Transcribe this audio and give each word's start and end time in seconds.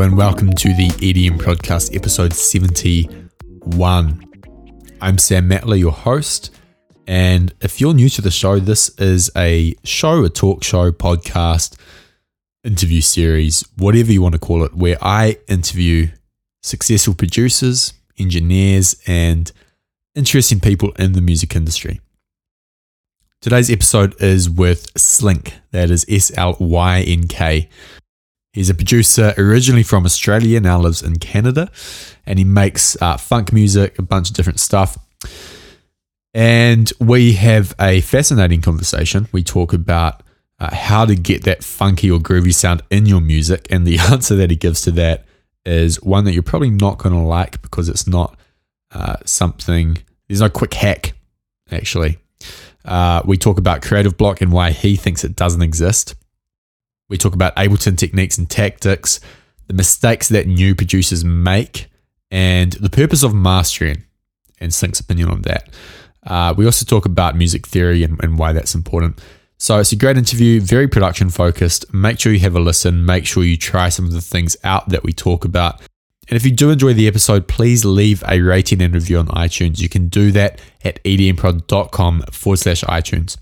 And 0.00 0.16
welcome 0.16 0.52
to 0.52 0.68
the 0.74 0.88
EDM 0.88 1.38
Podcast, 1.38 1.94
episode 1.94 2.32
71. 2.32 4.24
I'm 5.00 5.18
Sam 5.18 5.50
Matla, 5.50 5.76
your 5.76 5.90
host. 5.90 6.54
And 7.08 7.52
if 7.60 7.80
you're 7.80 7.94
new 7.94 8.08
to 8.10 8.22
the 8.22 8.30
show, 8.30 8.60
this 8.60 8.90
is 9.00 9.28
a 9.36 9.74
show, 9.82 10.22
a 10.22 10.28
talk 10.28 10.62
show, 10.62 10.92
podcast, 10.92 11.76
interview 12.62 13.00
series, 13.00 13.64
whatever 13.76 14.12
you 14.12 14.22
want 14.22 14.34
to 14.34 14.38
call 14.38 14.62
it, 14.62 14.72
where 14.72 14.98
I 15.02 15.38
interview 15.48 16.10
successful 16.62 17.14
producers, 17.14 17.92
engineers, 18.18 18.94
and 19.08 19.50
interesting 20.14 20.60
people 20.60 20.92
in 20.92 21.12
the 21.12 21.20
music 21.20 21.56
industry. 21.56 22.00
Today's 23.40 23.68
episode 23.68 24.14
is 24.22 24.48
with 24.48 24.94
Slynk, 24.94 25.54
that 25.72 25.90
is 25.90 26.06
S 26.08 26.30
L 26.36 26.56
Y 26.60 27.00
N 27.00 27.26
K. 27.26 27.68
He's 28.52 28.70
a 28.70 28.74
producer 28.74 29.34
originally 29.36 29.82
from 29.82 30.04
Australia, 30.04 30.60
now 30.60 30.78
lives 30.78 31.02
in 31.02 31.18
Canada, 31.18 31.70
and 32.26 32.38
he 32.38 32.44
makes 32.44 33.00
uh, 33.02 33.16
funk 33.16 33.52
music, 33.52 33.98
a 33.98 34.02
bunch 34.02 34.30
of 34.30 34.36
different 34.36 34.60
stuff. 34.60 34.96
And 36.34 36.90
we 37.00 37.34
have 37.34 37.74
a 37.80 38.00
fascinating 38.00 38.60
conversation. 38.62 39.28
We 39.32 39.42
talk 39.42 39.72
about 39.72 40.22
uh, 40.60 40.74
how 40.74 41.04
to 41.04 41.14
get 41.14 41.44
that 41.44 41.62
funky 41.62 42.10
or 42.10 42.18
groovy 42.18 42.54
sound 42.54 42.82
in 42.90 43.06
your 43.06 43.20
music. 43.20 43.66
And 43.70 43.86
the 43.86 43.98
answer 44.10 44.34
that 44.36 44.50
he 44.50 44.56
gives 44.56 44.82
to 44.82 44.90
that 44.92 45.24
is 45.64 46.02
one 46.02 46.24
that 46.24 46.32
you're 46.32 46.42
probably 46.42 46.70
not 46.70 46.98
going 46.98 47.14
to 47.14 47.20
like 47.20 47.60
because 47.62 47.88
it's 47.88 48.06
not 48.06 48.38
uh, 48.92 49.16
something, 49.24 49.98
there's 50.28 50.40
no 50.40 50.48
quick 50.48 50.74
hack, 50.74 51.12
actually. 51.70 52.18
Uh, 52.84 53.20
we 53.24 53.36
talk 53.36 53.58
about 53.58 53.82
creative 53.82 54.16
block 54.16 54.40
and 54.40 54.50
why 54.50 54.70
he 54.70 54.96
thinks 54.96 55.24
it 55.24 55.36
doesn't 55.36 55.62
exist. 55.62 56.14
We 57.08 57.16
talk 57.16 57.34
about 57.34 57.56
Ableton 57.56 57.96
techniques 57.96 58.38
and 58.38 58.48
tactics, 58.48 59.20
the 59.66 59.74
mistakes 59.74 60.28
that 60.28 60.46
new 60.46 60.74
producers 60.74 61.24
make, 61.24 61.86
and 62.30 62.72
the 62.72 62.90
purpose 62.90 63.22
of 63.22 63.34
mastering, 63.34 64.04
and 64.60 64.72
Slynk's 64.72 65.00
opinion 65.00 65.30
on 65.30 65.42
that. 65.42 65.68
Uh, 66.26 66.54
we 66.56 66.66
also 66.66 66.84
talk 66.84 67.06
about 67.06 67.36
music 67.36 67.66
theory 67.66 68.02
and, 68.04 68.22
and 68.22 68.38
why 68.38 68.52
that's 68.52 68.74
important. 68.74 69.20
So 69.56 69.78
it's 69.78 69.92
a 69.92 69.96
great 69.96 70.16
interview, 70.16 70.60
very 70.60 70.86
production 70.86 71.30
focused. 71.30 71.92
Make 71.92 72.20
sure 72.20 72.32
you 72.32 72.40
have 72.40 72.54
a 72.54 72.60
listen. 72.60 73.04
Make 73.04 73.26
sure 73.26 73.42
you 73.42 73.56
try 73.56 73.88
some 73.88 74.04
of 74.04 74.12
the 74.12 74.20
things 74.20 74.56
out 74.62 74.88
that 74.90 75.02
we 75.02 75.12
talk 75.12 75.44
about. 75.44 75.80
And 76.28 76.36
if 76.36 76.44
you 76.44 76.52
do 76.52 76.70
enjoy 76.70 76.92
the 76.92 77.08
episode, 77.08 77.48
please 77.48 77.84
leave 77.84 78.22
a 78.28 78.40
rating 78.40 78.82
and 78.82 78.94
review 78.94 79.18
on 79.18 79.28
iTunes. 79.28 79.80
You 79.80 79.88
can 79.88 80.08
do 80.08 80.30
that 80.32 80.60
at 80.84 81.02
edmprod.com 81.02 82.22
forward 82.30 82.58
slash 82.58 82.84
iTunes. 82.84 83.38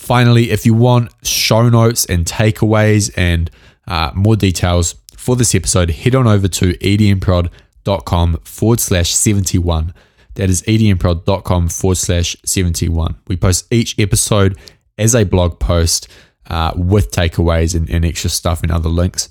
Finally, 0.00 0.50
if 0.50 0.64
you 0.64 0.72
want 0.72 1.12
show 1.22 1.68
notes 1.68 2.06
and 2.06 2.24
takeaways 2.24 3.12
and 3.18 3.50
uh, 3.86 4.10
more 4.14 4.34
details 4.34 4.94
for 5.14 5.36
this 5.36 5.54
episode, 5.54 5.90
head 5.90 6.14
on 6.14 6.26
over 6.26 6.48
to 6.48 6.72
edmprod.com 6.78 8.38
forward 8.42 8.80
slash 8.80 9.14
71. 9.14 9.92
That 10.34 10.48
is 10.48 10.62
edmprod.com 10.62 11.68
forward 11.68 11.98
slash 11.98 12.34
71. 12.46 13.16
We 13.28 13.36
post 13.36 13.66
each 13.70 13.98
episode 13.98 14.58
as 14.96 15.14
a 15.14 15.24
blog 15.24 15.60
post 15.60 16.08
uh, 16.48 16.72
with 16.74 17.10
takeaways 17.12 17.76
and, 17.76 17.88
and 17.90 18.02
extra 18.02 18.30
stuff 18.30 18.62
and 18.62 18.72
other 18.72 18.88
links. 18.88 19.28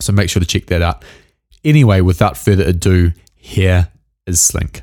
So 0.00 0.12
make 0.12 0.28
sure 0.28 0.40
to 0.40 0.46
check 0.46 0.66
that 0.66 0.82
out. 0.82 1.04
Anyway, 1.64 2.00
without 2.00 2.36
further 2.36 2.64
ado, 2.64 3.12
here 3.36 3.90
is 4.26 4.40
Slynk. 4.40 4.82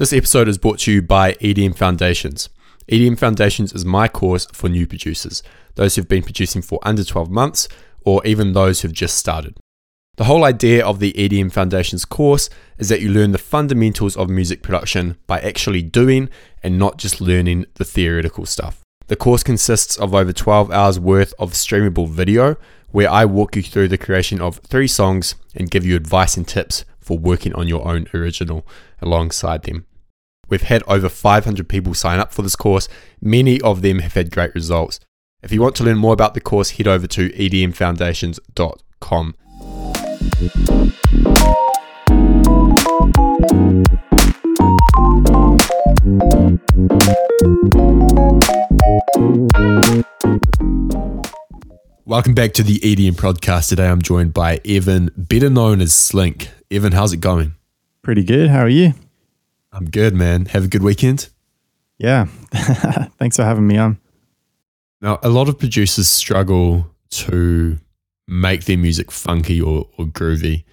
This 0.00 0.14
episode 0.14 0.48
is 0.48 0.56
brought 0.56 0.78
to 0.78 0.92
you 0.92 1.02
by 1.02 1.34
EDM 1.34 1.76
Foundations. 1.76 2.48
EDM 2.90 3.18
Foundations 3.18 3.74
is 3.74 3.84
my 3.84 4.08
course 4.08 4.46
for 4.50 4.70
new 4.70 4.86
producers, 4.86 5.42
those 5.74 5.94
who've 5.94 6.08
been 6.08 6.22
producing 6.22 6.62
for 6.62 6.78
under 6.82 7.04
12 7.04 7.30
months, 7.30 7.68
or 8.00 8.24
even 8.24 8.54
those 8.54 8.80
who've 8.80 8.94
just 8.94 9.18
started. 9.18 9.58
The 10.16 10.24
whole 10.24 10.44
idea 10.44 10.82
of 10.86 11.00
the 11.00 11.12
EDM 11.12 11.52
Foundations 11.52 12.06
course 12.06 12.48
is 12.78 12.88
that 12.88 13.02
you 13.02 13.10
learn 13.10 13.32
the 13.32 13.36
fundamentals 13.36 14.16
of 14.16 14.30
music 14.30 14.62
production 14.62 15.18
by 15.26 15.38
actually 15.40 15.82
doing 15.82 16.30
and 16.62 16.78
not 16.78 16.96
just 16.96 17.20
learning 17.20 17.66
the 17.74 17.84
theoretical 17.84 18.46
stuff. 18.46 18.80
The 19.08 19.16
course 19.16 19.42
consists 19.42 19.98
of 19.98 20.14
over 20.14 20.32
12 20.32 20.70
hours 20.70 20.98
worth 20.98 21.34
of 21.38 21.52
streamable 21.52 22.08
video 22.08 22.56
where 22.88 23.10
I 23.10 23.26
walk 23.26 23.54
you 23.54 23.62
through 23.62 23.88
the 23.88 23.98
creation 23.98 24.40
of 24.40 24.60
three 24.60 24.88
songs 24.88 25.34
and 25.54 25.70
give 25.70 25.84
you 25.84 25.94
advice 25.94 26.38
and 26.38 26.48
tips 26.48 26.86
for 27.00 27.18
working 27.18 27.52
on 27.54 27.68
your 27.68 27.86
own 27.86 28.06
original 28.14 28.66
alongside 29.02 29.64
them. 29.64 29.84
We've 30.50 30.62
had 30.62 30.82
over 30.88 31.08
500 31.08 31.68
people 31.68 31.94
sign 31.94 32.18
up 32.18 32.32
for 32.32 32.42
this 32.42 32.56
course. 32.56 32.88
Many 33.22 33.60
of 33.60 33.82
them 33.82 34.00
have 34.00 34.14
had 34.14 34.32
great 34.32 34.52
results. 34.54 34.98
If 35.42 35.52
you 35.52 35.62
want 35.62 35.76
to 35.76 35.84
learn 35.84 35.96
more 35.96 36.12
about 36.12 36.34
the 36.34 36.40
course, 36.40 36.70
head 36.70 36.88
over 36.88 37.06
to 37.06 37.30
edmfoundations.com. 37.30 39.34
Welcome 52.04 52.34
back 52.34 52.52
to 52.54 52.64
the 52.64 52.80
EDM 52.80 53.12
podcast. 53.12 53.68
Today 53.68 53.86
I'm 53.86 54.02
joined 54.02 54.34
by 54.34 54.60
Evan, 54.64 55.12
better 55.16 55.48
known 55.48 55.80
as 55.80 55.92
Slynk. 55.92 56.48
Evan, 56.70 56.92
how's 56.92 57.12
it 57.12 57.18
going? 57.18 57.54
Pretty 58.02 58.24
good. 58.24 58.50
How 58.50 58.62
are 58.62 58.68
you? 58.68 58.94
I'm 59.72 59.88
good, 59.90 60.14
man. 60.14 60.46
Have 60.46 60.64
a 60.64 60.68
good 60.68 60.82
weekend. 60.82 61.28
Yeah. 61.98 62.24
Thanks 63.18 63.36
for 63.36 63.44
having 63.44 63.66
me 63.66 63.76
on. 63.76 63.98
Now, 65.00 65.18
a 65.22 65.28
lot 65.28 65.48
of 65.48 65.58
producers 65.58 66.08
struggle 66.08 66.86
to 67.10 67.78
make 68.26 68.64
their 68.64 68.78
music 68.78 69.10
funky 69.10 69.60
or, 69.60 69.88
or 69.96 70.06
groovy. 70.06 70.64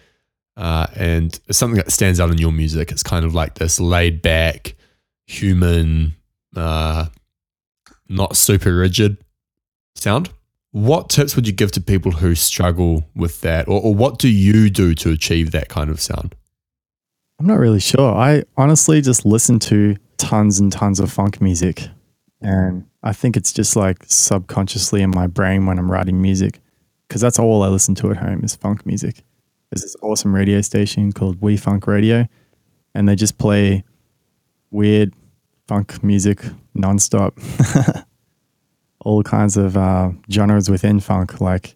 Uh, 0.55 0.87
and 0.95 1.39
it's 1.47 1.57
something 1.57 1.77
that 1.77 1.91
stands 1.91 2.19
out 2.19 2.31
in 2.31 2.37
your 2.37 2.51
music. 2.51 2.91
It's 2.91 3.03
kind 3.03 3.25
of 3.25 3.33
like 3.33 3.55
this 3.55 3.79
laid 3.79 4.21
back, 4.21 4.75
human, 5.25 6.15
uh, 6.55 7.07
not 8.09 8.35
super 8.35 8.75
rigid 8.75 9.17
sound. 9.95 10.29
What 10.71 11.09
tips 11.09 11.35
would 11.35 11.47
you 11.47 11.53
give 11.53 11.71
to 11.73 11.81
people 11.81 12.11
who 12.11 12.35
struggle 12.35 13.07
with 13.15 13.41
that? 13.41 13.67
Or, 13.67 13.81
or 13.81 13.95
what 13.95 14.19
do 14.19 14.29
you 14.29 14.69
do 14.69 14.93
to 14.95 15.11
achieve 15.11 15.51
that 15.51 15.69
kind 15.69 15.89
of 15.89 15.99
sound? 15.99 16.35
I'm 17.39 17.45
not 17.45 17.59
really 17.59 17.79
sure. 17.79 18.13
I 18.13 18.43
honestly 18.55 19.01
just 19.01 19.25
listen 19.25 19.59
to 19.59 19.95
tons 20.17 20.59
and 20.59 20.71
tons 20.71 20.99
of 20.99 21.11
funk 21.11 21.39
music. 21.39 21.87
And 22.41 22.85
I 23.03 23.13
think 23.13 23.37
it's 23.37 23.53
just 23.53 23.75
like 23.75 24.03
subconsciously 24.05 25.01
in 25.01 25.11
my 25.11 25.27
brain 25.27 25.65
when 25.65 25.77
I'm 25.77 25.91
writing 25.91 26.21
music, 26.21 26.59
because 27.07 27.21
that's 27.21 27.39
all 27.39 27.63
I 27.63 27.67
listen 27.67 27.95
to 27.95 28.11
at 28.11 28.17
home 28.17 28.43
is 28.43 28.55
funk 28.55 28.85
music. 28.85 29.23
There's 29.69 29.81
this 29.81 29.95
awesome 30.01 30.33
radio 30.33 30.61
station 30.61 31.11
called 31.11 31.41
WEFUNK 31.41 31.85
Radio, 31.87 32.27
and 32.95 33.07
they 33.07 33.15
just 33.15 33.37
play 33.37 33.83
weird 34.71 35.13
funk 35.67 36.03
music 36.03 36.41
nonstop. 36.75 37.33
all 39.07 39.23
kinds 39.23 39.55
of 39.55 39.77
uh, 39.77 40.11
genres 40.29 40.69
within 40.69 40.99
funk, 40.99 41.39
like 41.39 41.75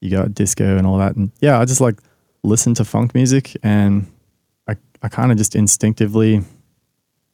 you 0.00 0.10
got 0.10 0.34
disco 0.34 0.76
and 0.76 0.86
all 0.86 0.98
that. 0.98 1.16
And 1.16 1.32
yeah, 1.40 1.58
I 1.58 1.64
just 1.64 1.80
like 1.80 1.98
listen 2.42 2.74
to 2.74 2.84
funk 2.84 3.14
music 3.14 3.56
and 3.62 4.06
I, 5.04 5.08
kind 5.08 5.30
of 5.30 5.38
just 5.38 5.54
instinctively 5.54 6.42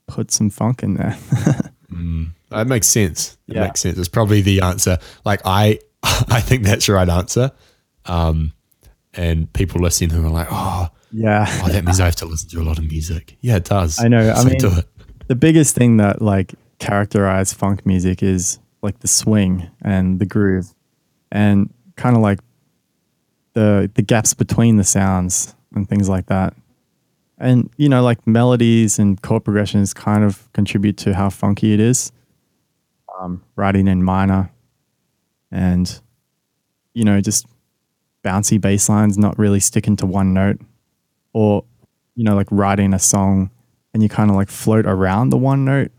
put 0.06 0.31
some 0.31 0.50
funk 0.50 0.82
in 0.82 0.94
there. 0.94 1.16
mm, 1.92 2.31
that 2.50 2.66
makes 2.66 2.86
sense. 2.86 3.39
That 3.47 3.56
yeah. 3.56 3.65
makes 3.65 3.80
sense. 3.80 3.98
It's 3.98 4.09
probably 4.09 4.41
the 4.41 4.60
answer. 4.60 4.98
Like 5.24 5.41
I, 5.45 5.78
I 6.03 6.41
think 6.41 6.65
that's 6.65 6.86
the 6.86 6.95
right 6.95 7.09
answer. 7.09 7.53
Um, 8.06 8.53
and 9.15 9.53
people 9.53 9.80
listening 9.80 10.10
who 10.10 10.24
are 10.24 10.30
like, 10.30 10.48
oh, 10.50 10.89
yeah, 11.12 11.47
oh, 11.65 11.68
that 11.68 11.84
means 11.84 12.00
I 12.00 12.04
have 12.04 12.16
to 12.16 12.27
listen 12.27 12.48
to 12.50 12.60
a 12.60 12.62
lot 12.62 12.78
of 12.78 12.84
music. 12.84 13.36
Yeah, 13.41 13.56
it 13.56 13.65
does. 13.65 13.98
I 14.03 14.09
know. 14.09 14.30
I 14.30 14.45
mean, 14.45 14.59
the 15.27 15.34
biggest 15.34 15.74
thing 15.74 15.97
that 15.97 16.22
like 16.22 16.54
characterize 16.78 17.53
funk 17.53 17.84
music 17.84 18.22
is 18.22 18.59
like 18.83 19.00
the 19.00 19.09
swing 19.09 19.71
and 19.83 20.18
the 20.18 20.27
groove 20.27 20.72
and 21.30 21.72
kind 21.97 22.16
of 22.16 22.22
like 22.22 22.41
the 23.54 23.91
the 23.95 24.03
gaps 24.03 24.34
between 24.34 24.77
the 24.77 24.84
sounds 24.84 25.54
and 25.74 25.89
things 25.89 26.09
like 26.09 26.27
that. 26.27 26.54
And 27.41 27.71
you 27.77 27.89
know, 27.89 28.03
like 28.03 28.27
melodies 28.27 28.98
and 28.98 29.21
chord 29.22 29.45
progressions 29.45 29.95
kind 29.95 30.25
of 30.25 30.53
contribute 30.53 30.97
to 30.98 31.15
how 31.15 31.31
funky 31.31 31.72
it 31.72 31.81
is. 31.81 32.13
Um, 33.19 33.42
writing 33.57 33.89
in 33.89 34.03
minor 34.03 34.51
and 35.51 36.01
you 36.95 37.04
know, 37.04 37.21
just 37.21 37.47
bouncy 38.25 38.60
bass 38.60 38.89
lines 38.89 39.19
not 39.19 39.39
really 39.39 39.60
sticking 39.60 39.97
to 39.97 40.07
one 40.07 40.33
note 40.34 40.60
or 41.33 41.65
you 42.15 42.25
know, 42.25 42.34
like 42.34 42.48
writing 42.51 42.92
a 42.92 42.98
song 42.98 43.51
and 43.95 44.03
you 44.03 44.09
kind 44.09 44.31
of 44.31 44.36
like 44.36 44.48
float 44.48 44.86
around 44.86 45.31
the 45.31 45.36
one 45.39 45.65
note. 45.65 45.91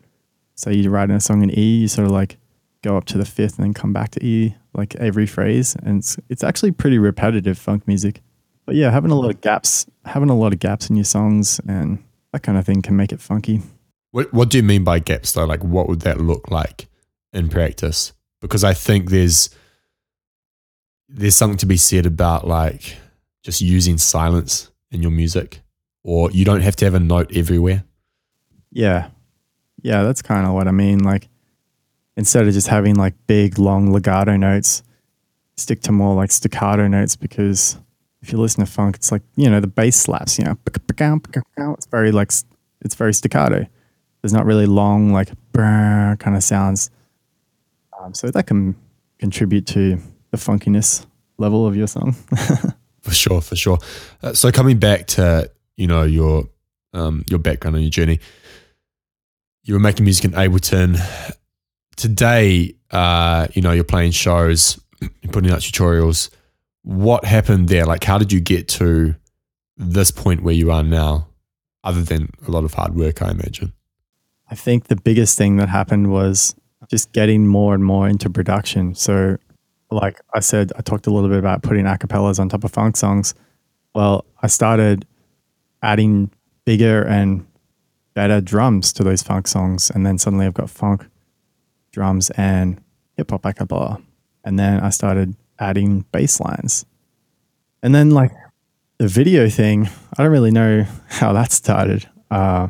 So 0.55 0.69
you're 0.69 0.91
writing 0.91 1.15
a 1.15 1.19
song 1.19 1.41
in 1.41 1.57
E, 1.57 1.77
you 1.77 1.87
sort 1.87 2.05
of 2.05 2.11
like 2.11 2.37
go 2.83 2.97
up 2.97 3.05
to 3.05 3.17
the 3.17 3.25
fifth 3.25 3.57
and 3.57 3.65
then 3.65 3.73
come 3.73 3.93
back 3.93 4.11
to 4.11 4.25
E 4.25 4.55
like 4.73 4.95
every 4.95 5.25
phrase. 5.25 5.75
And 5.83 5.99
it's, 5.99 6.17
it's 6.29 6.43
actually 6.43 6.71
pretty 6.71 6.97
repetitive 6.97 7.57
funk 7.57 7.87
music. 7.87 8.21
But 8.71 8.77
yeah, 8.77 8.89
having 8.89 9.11
a 9.11 9.15
lot 9.15 9.29
of 9.29 9.41
gaps, 9.41 9.85
having 10.05 10.29
a 10.29 10.33
lot 10.33 10.53
of 10.53 10.59
gaps 10.59 10.89
in 10.89 10.95
your 10.95 11.03
songs 11.03 11.59
and 11.67 12.01
that 12.31 12.41
kind 12.41 12.57
of 12.57 12.65
thing 12.65 12.81
can 12.81 12.95
make 12.95 13.11
it 13.11 13.19
funky. 13.19 13.59
What 14.11 14.33
What 14.33 14.49
do 14.49 14.55
you 14.55 14.63
mean 14.63 14.85
by 14.85 14.99
gaps 14.99 15.33
though? 15.33 15.43
Like, 15.43 15.61
what 15.61 15.89
would 15.89 15.99
that 16.03 16.21
look 16.21 16.49
like 16.49 16.87
in 17.33 17.49
practice? 17.49 18.13
Because 18.39 18.63
I 18.63 18.73
think 18.73 19.09
there's 19.09 19.49
there's 21.09 21.35
something 21.35 21.57
to 21.57 21.65
be 21.65 21.75
said 21.75 22.05
about 22.05 22.47
like 22.47 22.95
just 23.43 23.59
using 23.59 23.97
silence 23.97 24.71
in 24.89 25.01
your 25.01 25.11
music, 25.11 25.59
or 26.05 26.31
you 26.31 26.45
don't 26.45 26.61
have 26.61 26.77
to 26.77 26.85
have 26.85 26.93
a 26.93 26.99
note 27.01 27.35
everywhere. 27.35 27.83
Yeah. 28.71 29.09
Yeah, 29.81 30.03
that's 30.03 30.21
kind 30.21 30.47
of 30.47 30.53
what 30.53 30.69
I 30.69 30.71
mean. 30.71 30.99
Like 30.99 31.27
instead 32.15 32.47
of 32.47 32.53
just 32.53 32.69
having 32.69 32.95
like 32.95 33.15
big 33.27 33.59
long 33.59 33.91
legato 33.91 34.37
notes, 34.37 34.81
stick 35.57 35.81
to 35.81 35.91
more 35.91 36.15
like 36.15 36.31
staccato 36.31 36.87
notes 36.87 37.17
because 37.17 37.77
if 38.21 38.31
you 38.31 38.39
listen 38.39 38.63
to 38.63 38.71
funk, 38.71 38.95
it's 38.95 39.11
like, 39.11 39.23
you 39.35 39.49
know, 39.49 39.59
the 39.59 39.67
bass 39.67 39.95
slaps, 39.95 40.37
you 40.37 40.45
know, 40.45 40.57
it's 41.73 41.85
very 41.87 42.11
like, 42.11 42.31
it's 42.81 42.95
very 42.95 43.13
staccato. 43.13 43.65
There's 44.21 44.33
not 44.33 44.45
really 44.45 44.67
long, 44.67 45.11
like, 45.11 45.29
kind 45.53 46.35
of 46.35 46.43
sounds. 46.43 46.91
Um, 47.99 48.13
so 48.13 48.29
that 48.29 48.47
can 48.47 48.75
contribute 49.17 49.65
to 49.67 49.99
the 50.29 50.37
funkiness 50.37 51.05
level 51.37 51.65
of 51.65 51.75
your 51.75 51.87
song. 51.87 52.13
for 53.01 53.11
sure, 53.11 53.41
for 53.41 53.55
sure. 53.55 53.79
Uh, 54.21 54.33
so 54.33 54.51
coming 54.51 54.77
back 54.77 55.07
to, 55.07 55.49
you 55.75 55.87
know, 55.87 56.03
your, 56.03 56.47
um, 56.93 57.23
your 57.27 57.39
background 57.39 57.75
and 57.75 57.83
your 57.83 57.91
journey, 57.91 58.19
you 59.63 59.73
were 59.73 59.79
making 59.79 60.05
music 60.05 60.25
in 60.25 60.31
Ableton. 60.31 60.99
Today, 61.95 62.75
uh, 62.91 63.47
you 63.53 63.61
know, 63.61 63.71
you're 63.71 63.83
playing 63.83 64.11
shows, 64.11 64.79
you're 64.99 65.09
putting 65.31 65.51
out 65.51 65.59
tutorials. 65.59 66.29
What 66.83 67.25
happened 67.25 67.69
there? 67.69 67.85
Like, 67.85 68.03
how 68.03 68.17
did 68.17 68.31
you 68.31 68.39
get 68.39 68.67
to 68.69 69.15
this 69.77 70.11
point 70.11 70.43
where 70.43 70.53
you 70.53 70.71
are 70.71 70.83
now, 70.83 71.27
other 71.83 72.01
than 72.01 72.29
a 72.47 72.51
lot 72.51 72.63
of 72.63 72.73
hard 72.73 72.95
work, 72.95 73.21
I 73.21 73.31
imagine? 73.31 73.73
I 74.49 74.55
think 74.55 74.87
the 74.87 74.95
biggest 74.95 75.37
thing 75.37 75.57
that 75.57 75.69
happened 75.69 76.11
was 76.11 76.55
just 76.89 77.13
getting 77.13 77.47
more 77.47 77.73
and 77.73 77.85
more 77.85 78.07
into 78.07 78.29
production. 78.29 78.95
So, 78.95 79.37
like 79.89 80.19
I 80.33 80.39
said, 80.39 80.71
I 80.77 80.81
talked 80.81 81.07
a 81.07 81.11
little 81.11 81.29
bit 81.29 81.39
about 81.39 81.63
putting 81.63 81.85
acapellas 81.85 82.39
on 82.39 82.49
top 82.49 82.63
of 82.63 82.71
funk 82.71 82.97
songs. 82.97 83.33
Well, 83.93 84.25
I 84.41 84.47
started 84.47 85.05
adding 85.81 86.31
bigger 86.65 87.03
and 87.03 87.45
better 88.13 88.41
drums 88.41 88.93
to 88.93 89.03
those 89.03 89.21
funk 89.21 89.47
songs. 89.47 89.89
And 89.89 90.05
then 90.05 90.17
suddenly 90.17 90.45
I've 90.45 90.53
got 90.53 90.69
funk 90.69 91.05
drums 91.91 92.29
and 92.31 92.81
hip 93.15 93.31
hop 93.31 93.43
acapella. 93.43 94.01
And 94.43 94.59
then 94.59 94.79
I 94.79 94.89
started 94.89 95.35
adding 95.61 96.01
bass 96.11 96.41
lines. 96.41 96.85
And 97.81 97.95
then 97.95 98.11
like 98.11 98.31
the 98.97 99.07
video 99.07 99.47
thing, 99.49 99.89
I 100.17 100.23
don't 100.23 100.31
really 100.31 100.51
know 100.51 100.85
how 101.07 101.31
that 101.31 101.51
started. 101.51 102.09
Uh, 102.29 102.67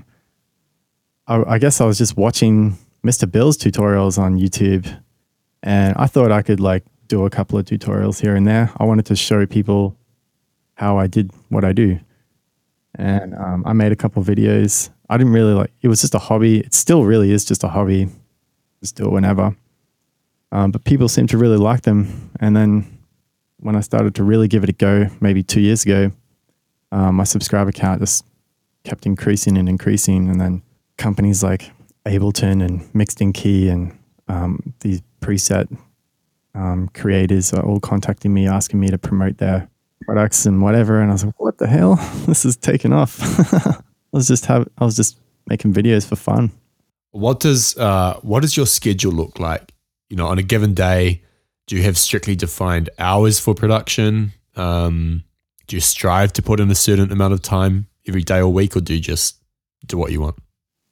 I, 1.27 1.43
I 1.47 1.57
guess 1.57 1.81
I 1.81 1.85
was 1.85 1.97
just 1.97 2.15
watching 2.17 2.77
Mr. 3.03 3.29
Bill's 3.29 3.57
tutorials 3.57 4.19
on 4.19 4.37
YouTube 4.37 4.85
and 5.63 5.95
I 5.97 6.05
thought 6.05 6.31
I 6.31 6.43
could 6.43 6.59
like 6.59 6.83
do 7.07 7.25
a 7.25 7.29
couple 7.29 7.57
of 7.57 7.65
tutorials 7.65 8.21
here 8.21 8.35
and 8.35 8.45
there. 8.45 8.71
I 8.77 8.83
wanted 8.83 9.07
to 9.07 9.15
show 9.15 9.45
people 9.45 9.97
how 10.75 10.97
I 10.97 11.07
did 11.07 11.31
what 11.49 11.65
I 11.65 11.73
do. 11.73 11.99
And 12.95 13.33
um, 13.35 13.63
I 13.65 13.73
made 13.73 13.91
a 13.91 13.95
couple 13.95 14.23
videos 14.23 14.89
I 15.11 15.17
didn't 15.17 15.33
really 15.33 15.53
like. 15.53 15.71
It 15.81 15.89
was 15.89 15.99
just 15.99 16.15
a 16.15 16.19
hobby. 16.19 16.61
It 16.61 16.73
still 16.73 17.03
really 17.03 17.31
is 17.31 17.43
just 17.43 17.65
a 17.65 17.67
hobby. 17.67 18.07
Just 18.79 18.95
do 18.95 19.07
it 19.07 19.11
whenever. 19.11 19.53
Um, 20.51 20.71
but 20.71 20.83
people 20.83 21.07
seem 21.07 21.27
to 21.27 21.37
really 21.37 21.57
like 21.57 21.81
them. 21.83 22.31
And 22.39 22.55
then 22.55 22.99
when 23.57 23.75
I 23.75 23.81
started 23.81 24.15
to 24.15 24.23
really 24.23 24.47
give 24.47 24.63
it 24.63 24.69
a 24.69 24.73
go, 24.73 25.07
maybe 25.19 25.43
two 25.43 25.61
years 25.61 25.83
ago, 25.83 26.11
um, 26.91 27.15
my 27.15 27.23
subscriber 27.23 27.71
count 27.71 28.01
just 28.01 28.25
kept 28.83 29.05
increasing 29.05 29.57
and 29.57 29.69
increasing. 29.69 30.29
And 30.29 30.41
then 30.41 30.61
companies 30.97 31.41
like 31.43 31.71
Ableton 32.05 32.65
and 32.65 32.93
Mixed 32.93 33.21
in 33.21 33.33
Key 33.33 33.69
and 33.69 33.97
um, 34.27 34.73
these 34.79 35.01
preset 35.21 35.67
um, 36.55 36.89
creators 36.93 37.53
are 37.53 37.63
all 37.63 37.79
contacting 37.79 38.33
me, 38.33 38.47
asking 38.47 38.79
me 38.79 38.89
to 38.89 38.97
promote 38.97 39.37
their 39.37 39.69
products 40.05 40.45
and 40.45 40.61
whatever. 40.61 40.99
And 40.99 41.11
I 41.11 41.13
was 41.13 41.25
like, 41.25 41.39
what 41.39 41.57
the 41.57 41.67
hell? 41.67 41.95
This 42.25 42.45
is 42.45 42.57
taking 42.57 42.93
off. 42.93 43.19
I 44.13 44.17
was 44.17 44.27
just 44.27 44.45
have 44.45 44.67
I 44.77 44.85
was 44.85 44.95
just 44.95 45.17
making 45.47 45.73
videos 45.73 46.05
for 46.07 46.15
fun. 46.15 46.51
What 47.11 47.39
does 47.39 47.77
uh, 47.77 48.19
what 48.21 48.41
does 48.41 48.57
your 48.57 48.65
schedule 48.65 49.11
look 49.11 49.39
like? 49.39 49.71
You 50.11 50.17
know, 50.17 50.27
on 50.27 50.37
a 50.37 50.43
given 50.43 50.73
day, 50.73 51.21
do 51.67 51.77
you 51.77 51.83
have 51.83 51.97
strictly 51.97 52.35
defined 52.35 52.89
hours 52.99 53.39
for 53.39 53.55
production? 53.55 54.33
Um, 54.57 55.23
do 55.67 55.77
you 55.77 55.79
strive 55.79 56.33
to 56.33 56.41
put 56.41 56.59
in 56.59 56.69
a 56.69 56.75
certain 56.75 57.13
amount 57.13 57.33
of 57.33 57.41
time 57.41 57.87
every 58.05 58.21
day 58.21 58.39
or 58.39 58.51
week, 58.51 58.75
or 58.75 58.81
do 58.81 58.93
you 58.93 58.99
just 58.99 59.37
do 59.85 59.97
what 59.97 60.11
you 60.11 60.19
want? 60.19 60.35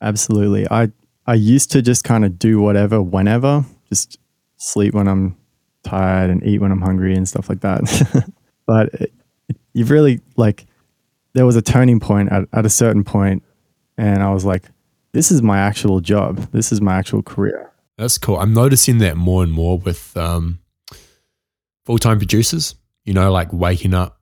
Absolutely. 0.02 0.66
I 0.72 0.94
I 1.28 1.34
used 1.34 1.70
to 1.74 1.82
just 1.82 2.06
kind 2.06 2.24
of 2.24 2.40
do 2.40 2.62
whatever, 2.62 3.02
whenever, 3.02 3.66
just 3.90 4.18
sleep 4.56 4.94
when 4.94 5.10
I'm 5.10 5.36
tired 5.84 6.30
and 6.30 6.42
eat 6.46 6.62
when 6.62 6.72
I'm 6.72 6.80
hungry 6.80 7.14
and 7.14 7.28
stuff 7.28 7.50
like 7.50 7.60
that. 7.60 8.32
but 8.66 8.88
it, 8.94 9.14
you've 9.74 9.92
really 9.92 10.22
like 10.38 10.66
there 11.34 11.46
was 11.46 11.58
a 11.58 11.62
turning 11.62 12.00
point 12.00 12.32
at, 12.32 12.48
at 12.54 12.66
a 12.66 12.70
certain 12.70 13.04
point, 13.04 13.44
and 13.98 14.24
I 14.24 14.32
was 14.32 14.46
like, 14.46 14.64
this 15.12 15.30
is 15.30 15.42
my 15.42 15.60
actual 15.60 16.00
job. 16.00 16.38
This 16.54 16.72
is 16.72 16.80
my 16.80 16.96
actual 16.96 17.22
career. 17.22 17.70
That's 18.00 18.18
cool. 18.18 18.38
I'm 18.38 18.54
noticing 18.54 19.00
that 19.00 19.18
more 19.18 19.44
and 19.44 19.52
more 19.52 19.78
with 19.78 20.16
um, 20.16 20.60
full 21.86 21.98
time 21.98 22.18
producers. 22.18 22.76
You 23.04 23.14
know, 23.14 23.30
like 23.30 23.52
waking 23.52 23.94
up, 23.94 24.22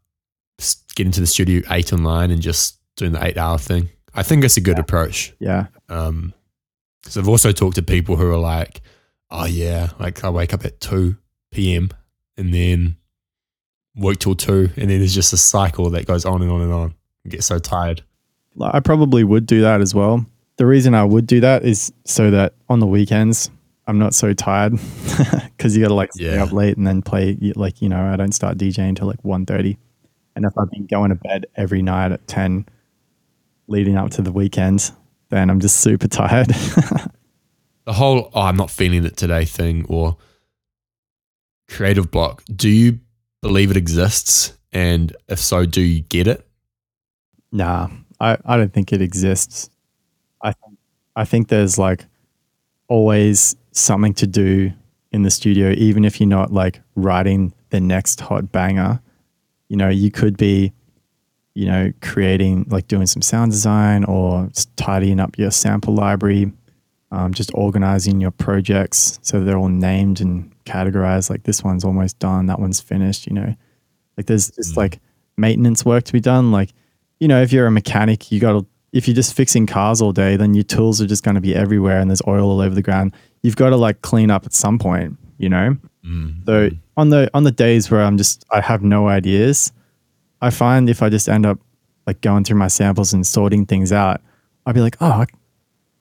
getting 0.95 1.11
to 1.11 1.19
the 1.19 1.27
studio 1.27 1.61
eight 1.69 1.91
and 1.91 2.03
nine, 2.03 2.31
and 2.31 2.41
just 2.41 2.79
doing 2.95 3.11
the 3.11 3.23
eight 3.23 3.37
hour 3.37 3.59
thing. 3.59 3.89
I 4.15 4.23
think 4.23 4.43
it's 4.43 4.57
a 4.57 4.61
good 4.61 4.77
yeah. 4.77 4.81
approach. 4.81 5.33
Yeah. 5.39 5.67
Um, 5.89 6.33
because 7.03 7.17
I've 7.17 7.29
also 7.29 7.51
talked 7.51 7.75
to 7.75 7.83
people 7.83 8.15
who 8.15 8.29
are 8.31 8.37
like, 8.37 8.81
oh 9.29 9.45
yeah, 9.45 9.91
like 9.99 10.23
I 10.23 10.29
wake 10.29 10.55
up 10.55 10.65
at 10.65 10.79
two 10.81 11.15
p.m. 11.51 11.91
and 12.35 12.51
then 12.51 12.97
work 13.95 14.17
till 14.17 14.33
two, 14.33 14.71
and 14.75 14.89
then 14.89 14.97
there's 14.99 15.13
just 15.13 15.33
a 15.33 15.37
cycle 15.37 15.91
that 15.91 16.07
goes 16.07 16.25
on 16.25 16.41
and 16.41 16.49
on 16.49 16.61
and 16.61 16.73
on. 16.73 16.95
I 17.25 17.29
get 17.29 17.43
so 17.43 17.59
tired. 17.59 18.03
I 18.59 18.79
probably 18.79 19.23
would 19.23 19.45
do 19.45 19.61
that 19.61 19.81
as 19.81 19.93
well. 19.93 20.25
The 20.55 20.65
reason 20.65 20.95
I 20.95 21.03
would 21.03 21.27
do 21.27 21.41
that 21.41 21.63
is 21.63 21.93
so 22.05 22.31
that 22.31 22.55
on 22.69 22.79
the 22.79 22.87
weekends 22.87 23.51
I'm 23.87 23.97
not 23.97 24.13
so 24.13 24.33
tired 24.33 24.73
because 25.57 25.75
you 25.75 25.81
got 25.81 25.89
to 25.89 25.93
like 25.93 26.11
stay 26.13 26.35
yeah. 26.35 26.43
up 26.43 26.51
late 26.51 26.77
and 26.77 26.85
then 26.85 27.01
play. 27.01 27.37
Like 27.55 27.81
you 27.81 27.89
know, 27.89 28.01
I 28.01 28.17
don't 28.17 28.33
start 28.33 28.57
DJing 28.57 28.89
until 28.89 29.07
like 29.07 29.23
1.30. 29.23 29.77
and 30.35 30.45
if 30.45 30.51
I've 30.57 30.69
been 30.69 30.85
going 30.85 31.09
to 31.09 31.15
bed 31.15 31.45
every 31.55 31.81
night 31.81 32.11
at 32.11 32.27
ten, 32.27 32.65
leading 33.67 33.95
up 33.95 34.11
to 34.11 34.21
the 34.21 34.31
weekend, 34.31 34.91
then 35.29 35.49
I'm 35.49 35.59
just 35.59 35.77
super 35.77 36.07
tired. 36.07 36.47
the 37.85 37.93
whole 37.93 38.29
"oh, 38.33 38.41
I'm 38.41 38.57
not 38.57 38.69
feeling 38.69 39.05
it 39.05 39.15
today" 39.15 39.45
thing 39.45 39.85
or 39.87 40.17
creative 41.69 42.11
block. 42.11 42.43
Do 42.53 42.69
you 42.69 42.99
believe 43.41 43.71
it 43.71 43.77
exists? 43.77 44.53
And 44.73 45.15
if 45.27 45.39
so, 45.39 45.65
do 45.65 45.81
you 45.81 46.01
get 46.01 46.27
it? 46.27 46.45
Nah, 47.51 47.87
I, 48.19 48.37
I 48.45 48.57
don't 48.57 48.73
think 48.73 48.91
it 48.91 49.01
exists. 49.01 49.69
I 50.41 50.51
think 50.51 50.77
I 51.15 51.25
think 51.25 51.47
there's 51.47 51.77
like 51.77 52.05
always 52.87 53.55
something 53.71 54.13
to 54.15 54.27
do 54.27 54.71
in 55.11 55.23
the 55.23 55.31
studio, 55.31 55.71
even 55.71 56.05
if 56.05 56.19
you're 56.19 56.27
not 56.27 56.51
like 56.51 56.81
writing 56.95 57.53
the 57.69 57.79
next 57.79 58.19
hot 58.21 58.51
banger. 58.51 59.01
You 59.69 59.77
know, 59.77 59.89
you 59.89 60.11
could 60.11 60.37
be, 60.37 60.71
you 61.53 61.65
know, 61.65 61.91
creating 62.01 62.65
like 62.69 62.87
doing 62.87 63.07
some 63.07 63.21
sound 63.21 63.51
design 63.51 64.03
or 64.05 64.49
tidying 64.75 65.19
up 65.19 65.37
your 65.37 65.51
sample 65.51 65.93
library, 65.93 66.51
um, 67.11 67.33
just 67.33 67.51
organizing 67.53 68.21
your 68.21 68.31
projects 68.31 69.19
so 69.21 69.43
they're 69.43 69.57
all 69.57 69.69
named 69.69 70.21
and 70.21 70.51
categorized. 70.65 71.29
Like 71.29 71.43
this 71.43 71.63
one's 71.63 71.83
almost 71.83 72.19
done, 72.19 72.45
that 72.47 72.59
one's 72.59 72.79
finished. 72.79 73.27
You 73.27 73.33
know, 73.33 73.55
like 74.15 74.25
there's 74.25 74.51
just 74.51 74.73
mm. 74.73 74.77
like 74.77 74.99
maintenance 75.37 75.85
work 75.85 76.03
to 76.05 76.13
be 76.13 76.21
done. 76.21 76.51
Like, 76.51 76.73
you 77.19 77.27
know, 77.27 77.41
if 77.41 77.51
you're 77.51 77.67
a 77.67 77.71
mechanic, 77.71 78.31
you 78.31 78.39
got 78.39 78.53
to, 78.53 78.65
if 78.91 79.07
you're 79.07 79.15
just 79.15 79.33
fixing 79.33 79.65
cars 79.65 80.01
all 80.01 80.11
day, 80.11 80.37
then 80.37 80.53
your 80.53 80.63
tools 80.63 81.01
are 81.01 81.07
just 81.07 81.23
going 81.23 81.35
to 81.35 81.41
be 81.41 81.55
everywhere 81.55 81.99
and 81.99 82.09
there's 82.09 82.21
oil 82.27 82.49
all 82.49 82.61
over 82.61 82.73
the 82.73 82.81
ground. 82.81 83.13
You've 83.43 83.55
got 83.55 83.69
to 83.69 83.77
like 83.77 84.01
clean 84.01 84.31
up 84.31 84.45
at 84.45 84.53
some 84.53 84.79
point, 84.79 85.17
you 85.37 85.49
know? 85.49 85.77
Mm. 86.05 86.45
So 86.45 86.69
on 86.95 87.09
the, 87.09 87.29
on 87.33 87.43
the 87.43 87.51
days 87.51 87.91
where 87.91 88.01
I'm 88.01 88.17
just, 88.17 88.45
I 88.51 88.61
have 88.61 88.81
no 88.83 89.07
ideas, 89.07 89.71
I 90.41 90.49
find 90.49 90.89
if 90.89 91.01
I 91.01 91.09
just 91.09 91.27
end 91.27 91.45
up 91.45 91.59
like 92.05 92.21
going 92.21 92.43
through 92.43 92.57
my 92.57 92.69
samples 92.69 93.13
and 93.13 93.27
sorting 93.27 93.65
things 93.65 93.91
out, 93.91 94.21
I'll 94.65 94.73
be 94.73 94.81
like, 94.81 94.97
oh, 95.01 95.25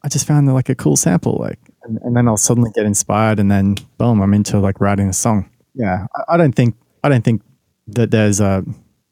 I, 0.03 0.09
just 0.09 0.27
found 0.27 0.53
like 0.55 0.69
a 0.69 0.75
cool 0.77 0.95
sample. 0.95 1.37
Like, 1.41 1.59
and, 1.83 1.99
and, 2.03 2.17
then 2.17 2.29
I'll 2.29 2.37
suddenly 2.37 2.71
get 2.71 2.87
inspired 2.87 3.41
and 3.41 3.51
then 3.51 3.75
boom, 3.99 4.21
I'm 4.21 4.33
into 4.35 4.61
like 4.61 4.81
writing 4.81 5.09
a 5.09 5.13
song. 5.13 5.51
Yeah. 5.75 6.07
I, 6.15 6.35
I 6.35 6.37
don't 6.37 6.55
think, 6.55 6.77
I 7.03 7.09
don't 7.09 7.25
think 7.25 7.43
that 7.89 8.13
there's 8.13 8.39
a 8.41 8.65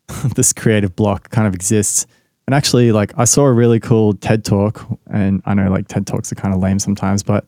this 0.37 0.53
creative 0.53 0.95
block 0.95 1.31
kind 1.31 1.47
of 1.47 1.55
exists. 1.55 2.07
And 2.47 2.55
actually, 2.55 2.93
like 2.93 3.13
I 3.17 3.25
saw 3.25 3.45
a 3.45 3.53
really 3.53 3.81
cool 3.81 4.15
TED 4.15 4.45
talk, 4.45 4.87
and 5.11 5.43
I 5.47 5.55
know 5.55 5.71
like 5.71 5.89
TED 5.89 6.07
talks 6.07 6.31
are 6.31 6.35
kind 6.35 6.55
of 6.55 6.61
lame 6.61 6.79
sometimes, 6.79 7.23
but 7.23 7.47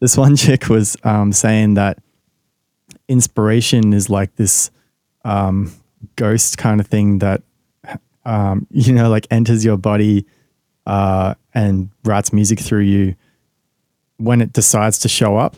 this 0.00 0.16
one 0.24 0.36
chick 0.36 0.68
was 0.68 0.96
um, 1.04 1.32
saying 1.32 1.74
that 1.74 1.98
inspiration 3.08 3.92
is 3.92 4.08
like 4.08 4.34
this 4.36 4.70
um, 5.24 5.72
ghost 6.16 6.58
kind 6.58 6.80
of 6.80 6.86
thing 6.86 7.18
that 7.18 7.42
um, 8.24 8.66
you 8.70 8.92
know 8.92 9.10
like 9.10 9.26
enters 9.30 9.64
your 9.64 9.76
body 9.76 10.26
uh, 10.86 11.34
and 11.54 11.90
writes 12.04 12.32
music 12.32 12.58
through 12.58 12.80
you 12.82 13.14
when 14.16 14.40
it 14.40 14.52
decides 14.52 14.98
to 15.00 15.08
show 15.08 15.36
up. 15.36 15.56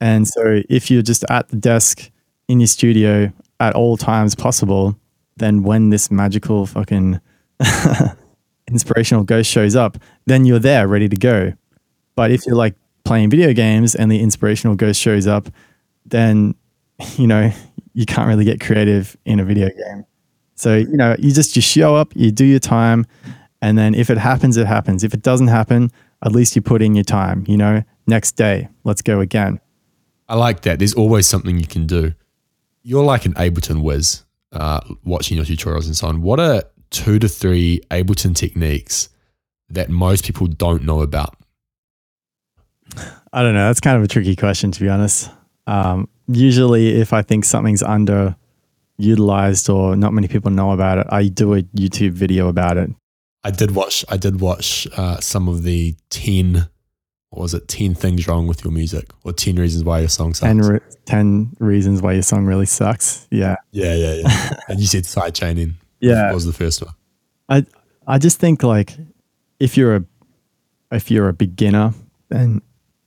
And 0.00 0.26
so 0.28 0.62
if 0.68 0.90
you're 0.90 1.02
just 1.02 1.24
at 1.30 1.48
the 1.48 1.56
desk 1.56 2.10
in 2.48 2.60
your 2.60 2.66
studio 2.66 3.32
at 3.60 3.74
all 3.74 3.96
times 3.96 4.34
possible, 4.34 4.96
then 5.36 5.62
when 5.62 5.90
this 5.90 6.10
magical 6.10 6.66
fucking 6.66 7.20
inspirational 8.68 9.24
ghost 9.24 9.50
shows 9.50 9.76
up, 9.76 9.98
then 10.26 10.44
you're 10.44 10.58
there 10.58 10.88
ready 10.88 11.08
to 11.08 11.16
go. 11.16 11.52
But 12.14 12.30
if 12.30 12.46
you're 12.46 12.56
like 12.56 12.74
playing 13.04 13.30
video 13.30 13.52
games 13.52 13.94
and 13.94 14.10
the 14.10 14.20
inspirational 14.20 14.76
ghost 14.76 15.00
shows 15.00 15.26
up, 15.26 15.48
then 16.06 16.54
you 17.16 17.26
know 17.26 17.52
you 17.92 18.06
can't 18.06 18.28
really 18.28 18.44
get 18.44 18.60
creative 18.60 19.16
in 19.24 19.40
a 19.40 19.44
video 19.44 19.68
game. 19.68 20.04
So 20.54 20.76
you 20.76 20.96
know 20.96 21.16
you 21.18 21.32
just 21.32 21.56
you 21.56 21.62
show 21.62 21.96
up, 21.96 22.12
you 22.14 22.30
do 22.30 22.44
your 22.44 22.60
time, 22.60 23.06
and 23.60 23.76
then 23.78 23.94
if 23.94 24.10
it 24.10 24.18
happens, 24.18 24.56
it 24.56 24.66
happens. 24.66 25.04
If 25.04 25.14
it 25.14 25.22
doesn't 25.22 25.48
happen, 25.48 25.90
at 26.22 26.32
least 26.32 26.56
you 26.56 26.62
put 26.62 26.82
in 26.82 26.94
your 26.94 27.04
time. 27.04 27.44
You 27.46 27.56
know, 27.56 27.82
next 28.06 28.32
day, 28.32 28.68
let's 28.84 29.02
go 29.02 29.20
again. 29.20 29.60
I 30.28 30.36
like 30.36 30.62
that. 30.62 30.78
There's 30.78 30.94
always 30.94 31.26
something 31.26 31.58
you 31.58 31.66
can 31.66 31.86
do. 31.86 32.14
You're 32.82 33.04
like 33.04 33.26
an 33.26 33.34
Ableton 33.34 33.82
whiz, 33.82 34.24
uh, 34.52 34.80
watching 35.04 35.36
your 35.36 35.46
tutorials 35.46 35.86
and 35.86 35.96
so 35.96 36.08
on. 36.08 36.22
What 36.22 36.40
are 36.40 36.62
two 36.94 37.18
to 37.18 37.28
three 37.28 37.80
Ableton 37.90 38.36
techniques 38.36 39.08
that 39.68 39.90
most 39.90 40.24
people 40.24 40.46
don't 40.46 40.84
know 40.84 41.02
about? 41.02 41.36
I 43.32 43.42
don't 43.42 43.54
know. 43.54 43.66
That's 43.66 43.80
kind 43.80 43.96
of 43.96 44.04
a 44.04 44.08
tricky 44.08 44.36
question, 44.36 44.70
to 44.70 44.80
be 44.80 44.88
honest. 44.88 45.28
Um, 45.66 46.08
usually, 46.28 47.00
if 47.00 47.12
I 47.12 47.22
think 47.22 47.44
something's 47.44 47.82
underutilized 47.82 49.74
or 49.74 49.96
not 49.96 50.12
many 50.12 50.28
people 50.28 50.52
know 50.52 50.70
about 50.70 50.98
it, 50.98 51.06
I 51.10 51.26
do 51.26 51.54
a 51.54 51.62
YouTube 51.62 52.12
video 52.12 52.46
about 52.48 52.76
it. 52.76 52.90
I 53.42 53.50
did 53.50 53.72
watch. 53.72 54.04
I 54.08 54.16
did 54.16 54.40
watch 54.40 54.86
uh, 54.96 55.18
some 55.20 55.48
of 55.48 55.64
the 55.64 55.96
ten. 56.10 56.68
What 57.30 57.42
was 57.42 57.54
it? 57.54 57.66
Ten 57.66 57.94
things 57.94 58.28
wrong 58.28 58.46
with 58.46 58.62
your 58.62 58.72
music, 58.72 59.10
or 59.24 59.32
ten 59.32 59.56
reasons 59.56 59.82
why 59.82 59.98
your 59.98 60.08
song 60.08 60.32
sucks. 60.32 60.46
10, 60.46 60.58
re- 60.60 60.80
10 61.06 61.56
reasons 61.58 62.00
why 62.00 62.12
your 62.12 62.22
song 62.22 62.46
really 62.46 62.66
sucks. 62.66 63.26
Yeah. 63.30 63.56
Yeah, 63.72 63.94
yeah, 63.94 64.14
yeah. 64.14 64.50
and 64.68 64.78
you 64.78 64.86
said 64.86 65.02
sidechaining. 65.04 65.74
Yeah. 66.04 66.32
was 66.32 66.46
the 66.46 66.52
first 66.52 66.82
one. 66.82 66.94
I 67.48 67.66
I 68.06 68.18
just 68.18 68.38
think 68.38 68.62
like 68.62 68.96
if 69.58 69.76
you're 69.76 69.96
a 69.96 70.04
if 70.92 71.10
you're 71.10 71.28
a 71.28 71.32
beginner, 71.32 71.92
then 72.28 72.62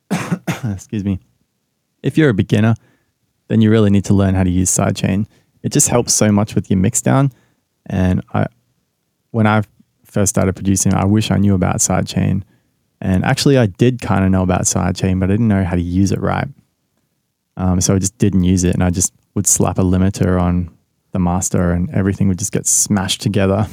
excuse 0.64 1.04
me, 1.04 1.20
if 2.04 2.18
you're 2.18 2.30
a 2.30 2.34
beginner, 2.34 2.76
then 3.48 3.62
you 3.62 3.70
really 3.70 3.90
need 3.90 4.06
to 4.06 4.14
learn 4.14 4.36
how 4.36 4.44
to 4.44 4.50
use 4.50 4.70
sidechain. 4.70 5.26
It 5.64 5.72
just 5.72 5.90
helps 5.90 6.14
so 6.14 6.32
much 6.32 6.56
with 6.56 6.70
your 6.70 6.80
mixdown. 6.80 7.32
And 7.88 8.22
I, 8.34 8.48
when 9.32 9.48
I 9.48 9.64
first 10.06 10.30
started 10.30 10.56
producing, 10.56 10.94
I 10.94 11.06
wish 11.06 11.32
I 11.32 11.38
knew 11.38 11.56
about 11.56 11.78
sidechain. 11.78 12.44
And 13.00 13.24
actually, 13.24 13.58
I 13.58 13.68
did 13.68 14.02
kind 14.02 14.26
of 14.26 14.32
know 14.32 14.44
about 14.44 14.62
sidechain, 14.62 15.20
but 15.20 15.30
I 15.30 15.34
didn't 15.34 15.48
know 15.48 15.64
how 15.64 15.76
to 15.76 15.82
use 15.82 16.12
it 16.12 16.20
right. 16.20 16.48
Um, 17.56 17.82
so 17.82 17.96
I 17.96 18.00
just 18.00 18.18
didn't 18.18 18.44
use 18.44 18.64
it, 18.64 18.74
and 18.74 18.84
I 18.84 18.90
just 18.90 19.14
would 19.34 19.48
slap 19.48 19.78
a 19.78 19.84
limiter 19.84 20.40
on 20.40 20.76
the 21.18 21.24
master, 21.24 21.72
and 21.72 21.90
everything 21.90 22.28
would 22.28 22.38
just 22.38 22.52
get 22.52 22.68
smashed 22.68 23.22
together. 23.22 23.68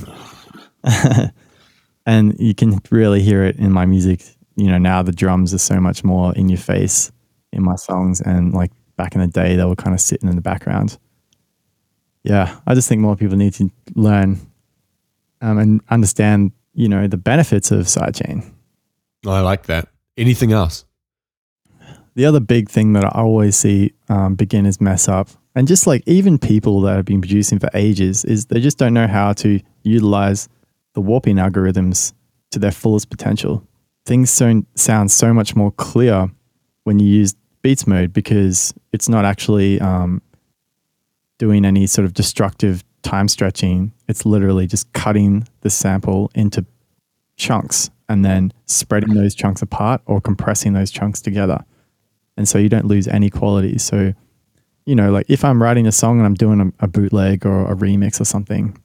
and 2.07 2.35
you 2.41 2.55
can 2.55 2.81
really 2.91 3.21
hear 3.21 3.45
it 3.45 3.57
in 3.57 3.71
my 3.71 3.85
music. 3.85 4.23
You 4.57 4.69
know, 4.69 4.79
now 4.79 5.03
the 5.03 5.13
drums 5.13 5.53
are 5.53 5.59
so 5.59 5.79
much 5.81 6.03
more 6.05 6.35
in 6.35 6.49
your 6.49 6.59
face 6.59 7.13
in 7.53 7.63
my 7.63 7.77
songs, 7.77 8.21
and 8.21 8.55
like 8.55 8.73
back 8.97 9.15
in 9.15 9.21
the 9.21 9.27
day, 9.27 9.57
they 9.57 9.65
were 9.65 9.77
kind 9.77 9.95
of 9.95 10.01
sitting 10.01 10.29
in 10.29 10.37
the 10.37 10.43
background. 10.43 10.99
Yeah, 12.23 12.59
I 12.67 12.75
just 12.75 12.89
think 12.89 13.03
more 13.03 13.17
people 13.17 13.37
need 13.37 13.53
to 13.55 13.71
learn 13.95 14.41
um, 15.43 15.59
and 15.59 15.81
understand, 15.91 16.53
you 16.73 16.89
know, 16.89 17.07
the 17.07 17.19
benefits 17.19 17.71
of 17.71 17.85
sidechain. 17.87 18.51
I 19.27 19.41
like 19.41 19.67
that. 19.67 19.89
Anything 20.17 20.53
else? 20.53 20.87
The 22.15 22.25
other 22.25 22.41
big 22.41 22.71
thing 22.71 22.95
that 22.95 23.05
I 23.05 23.11
always 23.11 23.57
see 23.57 23.93
um, 24.09 24.37
beginners 24.37 24.81
mess 24.81 25.09
up, 25.09 25.29
and 25.55 25.69
just 25.69 25.87
like 25.87 26.03
even 26.07 26.39
people 26.39 26.81
that 26.83 26.97
have 26.97 27.05
been 27.05 27.21
producing 27.21 27.59
for 27.59 27.71
ages, 27.75 28.25
is 28.25 28.47
they 28.47 28.61
just 28.61 28.79
don't 28.79 28.95
know 28.95 29.07
how 29.07 29.33
to 29.35 29.61
utilize 29.83 30.49
the 30.95 31.01
warping 31.01 31.37
algorithms 31.37 32.13
to 32.51 32.59
their 32.59 32.73
fullest 32.73 33.11
potential. 33.11 33.67
Things 34.07 34.31
so, 34.31 34.63
sound 34.75 35.11
so 35.11 35.33
much 35.33 35.57
more 35.57 35.71
clear 35.73 36.29
when 36.85 36.99
you 36.99 37.07
use 37.07 37.35
beats 37.63 37.87
mode 37.87 38.13
because 38.13 38.75
it's 38.93 39.09
not 39.09 39.25
actually 39.25 39.81
um, 39.81 40.21
doing 41.39 41.65
any 41.65 41.87
sort 41.87 42.05
of 42.05 42.13
destructive 42.13 42.85
time 43.03 43.29
stretching. 43.29 43.93
It's 44.09 44.27
literally 44.27 44.67
just 44.67 44.93
cutting 44.93 45.49
the 45.61 45.71
sample 45.71 46.31
into 46.35 46.67
chunks 47.37 47.91
and 48.09 48.25
then 48.25 48.53
spreading 48.67 49.15
those 49.15 49.35
chunks 49.35 49.63
apart 49.63 50.03
or 50.07 50.21
compressing 50.21 50.75
those 50.75 50.91
chunks 50.91 51.23
together. 51.23 51.65
And 52.37 52.49
so 52.49 52.59
you 52.59 52.69
don't 52.69 52.87
lose 52.87 53.09
any 53.09 53.31
quality. 53.31 53.79
So, 53.79 54.13
you 54.87 54.95
know, 54.95 55.11
like 55.11 55.27
if 55.29 55.45
I'm 55.45 55.63
writing 55.63 55.87
a 55.87 55.93
song 55.93 56.19
and 56.19 56.27
I'm 56.27 56.35
doing 56.35 56.61
a, 56.61 56.85
a 56.85 56.89
bootleg 56.89 57.47
or 57.47 57.71
a 57.71 57.75
remix 57.75 58.21
or 58.21 58.25
something, 58.25 58.77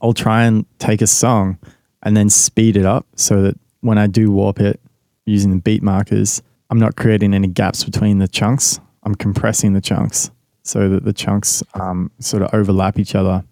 I'll 0.00 0.14
try 0.14 0.44
and 0.44 0.64
take 0.78 1.02
a 1.02 1.06
song 1.06 1.58
and 2.02 2.16
then 2.16 2.30
speed 2.30 2.76
it 2.76 2.84
up 2.84 3.06
so 3.16 3.42
that 3.42 3.58
when 3.80 3.98
I 3.98 4.06
do 4.06 4.30
warp 4.30 4.60
it 4.60 4.80
using 5.26 5.50
the 5.50 5.60
beat 5.60 5.82
markers, 5.82 6.42
I'm 6.70 6.78
not 6.78 6.96
creating 6.96 7.34
any 7.34 7.48
gaps 7.48 7.84
between 7.84 8.18
the 8.18 8.28
chunks. 8.28 8.80
I'm 9.02 9.14
compressing 9.14 9.72
the 9.72 9.80
chunks 9.80 10.30
so 10.62 10.88
that 10.88 11.04
the 11.04 11.12
chunks 11.12 11.62
um, 11.74 12.10
sort 12.18 12.42
of 12.42 12.54
overlap 12.54 12.98
each 12.98 13.14
other 13.14 13.44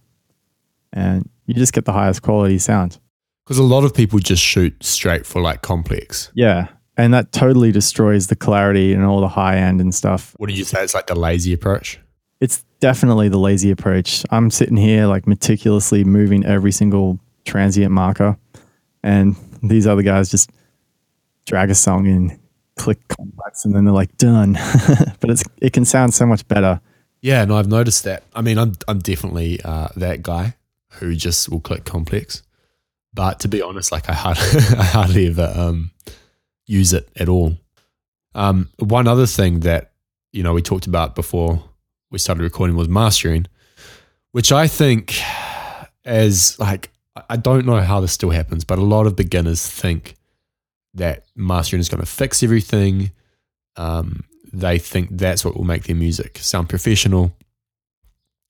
and 0.93 1.29
you 1.47 1.55
just 1.55 1.73
get 1.73 1.85
the 1.85 1.93
highest 1.93 2.23
quality 2.23 2.59
sound. 2.59 2.99
Because 3.45 3.59
a 3.59 3.65
lot 3.65 3.85
of 3.85 3.95
people 3.95 4.19
just 4.21 4.43
shoot 4.43 4.83
straight 4.83 5.27
for 5.27 5.43
like 5.43 5.63
complex. 5.63 6.31
Yeah. 6.35 6.69
And 7.01 7.15
that 7.15 7.33
totally 7.33 7.73
destroys 7.73 8.27
the 8.27 8.37
clarity 8.37 8.93
and 8.93 9.07
all 9.07 9.23
the 9.23 9.29
high 9.29 9.57
end 9.57 9.81
and 9.81 9.95
stuff. 9.95 10.35
What 10.37 10.51
do 10.51 10.55
you 10.55 10.65
say? 10.65 10.85
It's 10.85 10.93
like 10.93 11.07
the 11.07 11.15
lazy 11.15 11.55
approach. 11.55 11.99
It's 12.41 12.63
definitely 12.81 13.31
the 13.31 13.39
lazy 13.39 13.71
approach. 13.71 14.23
I'm 14.29 14.51
sitting 14.51 14.77
here 14.77 15.07
like 15.07 15.27
meticulously 15.27 16.05
moving 16.05 16.45
every 16.45 16.73
single 16.73 17.19
transient 17.47 17.91
marker, 17.91 18.37
and 19.03 19.35
these 19.63 19.87
other 19.87 20.03
guys 20.03 20.31
just 20.31 20.51
drag 21.47 21.71
a 21.71 21.75
song 21.75 22.05
in, 22.05 22.39
click 22.77 22.99
complex, 23.09 23.65
and 23.65 23.75
then 23.75 23.87
they're 23.87 23.95
like 23.95 24.15
done. 24.19 24.53
but 25.21 25.31
it's 25.31 25.43
it 25.63 25.73
can 25.73 25.87
sound 25.87 26.13
so 26.13 26.27
much 26.27 26.47
better. 26.49 26.83
Yeah, 27.23 27.47
no, 27.47 27.57
I've 27.57 27.69
noticed 27.69 28.05
that. 28.05 28.25
I 28.35 28.43
mean, 28.43 28.59
I'm 28.59 28.75
I'm 28.89 28.99
definitely 28.99 29.59
uh, 29.65 29.89
that 29.97 30.23
guy 30.23 30.55
who 30.99 31.15
just 31.15 31.49
will 31.49 31.61
click 31.61 31.87
complex. 31.87 32.43
But 33.15 33.41
to 33.41 33.49
be 33.49 33.63
honest, 33.63 33.91
like 33.91 34.11
I 34.11 34.13
hardly, 34.13 34.45
I 34.79 34.85
hardly 34.85 35.29
ever 35.29 35.51
um, 35.57 35.93
use 36.71 36.93
it 36.93 37.09
at 37.17 37.29
all. 37.29 37.59
Um, 38.35 38.69
one 38.79 39.09
other 39.09 39.27
thing 39.27 39.61
that 39.61 39.93
you 40.33 40.43
know 40.43 40.53
we 40.53 40.63
talked 40.63 40.87
about 40.87 41.15
before 41.15 41.63
we 42.11 42.19
started 42.19 42.43
recording 42.43 42.77
was 42.77 42.89
mastering, 42.89 43.47
which 44.33 44.53
I 44.53 44.69
think 44.69 45.21
as 46.05 46.59
like 46.59 46.91
I 47.29 47.37
don't 47.37 47.67
know 47.67 47.81
how 47.81 48.01
this 48.01 48.13
still 48.13 48.31
happens, 48.31 48.65
but 48.65 48.79
a 48.79 48.85
lot 48.85 49.07
of 49.07 49.17
beginners 49.17 49.67
think 49.67 50.17
that 50.95 51.25
mastering 51.35 51.81
is 51.81 51.89
going 51.89 52.01
to 52.01 52.07
fix 52.07 52.43
everything. 52.43 53.11
Um, 53.77 54.25
they 54.53 54.79
think 54.79 55.11
that's 55.13 55.45
what 55.45 55.57
will 55.57 55.65
make 55.65 55.85
their 55.85 55.97
music 55.97 56.39
sound 56.39 56.69
professional, 56.69 57.33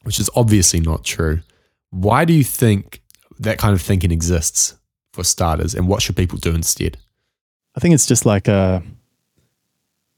which 0.02 0.18
is 0.18 0.30
obviously 0.34 0.80
not 0.80 1.04
true. 1.04 1.40
Why 1.90 2.24
do 2.24 2.32
you 2.32 2.44
think 2.44 3.02
that 3.38 3.58
kind 3.58 3.74
of 3.74 3.80
thinking 3.80 4.10
exists 4.10 4.76
for 5.12 5.24
starters, 5.24 5.74
and 5.74 5.88
what 5.88 6.02
should 6.02 6.16
people 6.16 6.38
do 6.38 6.54
instead? 6.54 6.98
I 7.76 7.80
think 7.80 7.94
it's 7.94 8.06
just 8.06 8.26
like 8.26 8.48
a, 8.48 8.82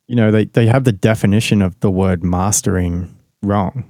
you 0.06 0.16
know, 0.16 0.30
they, 0.30 0.46
they 0.46 0.66
have 0.66 0.84
the 0.84 0.92
definition 0.92 1.62
of 1.62 1.78
the 1.80 1.90
word 1.90 2.24
mastering 2.24 3.16
wrong. 3.42 3.84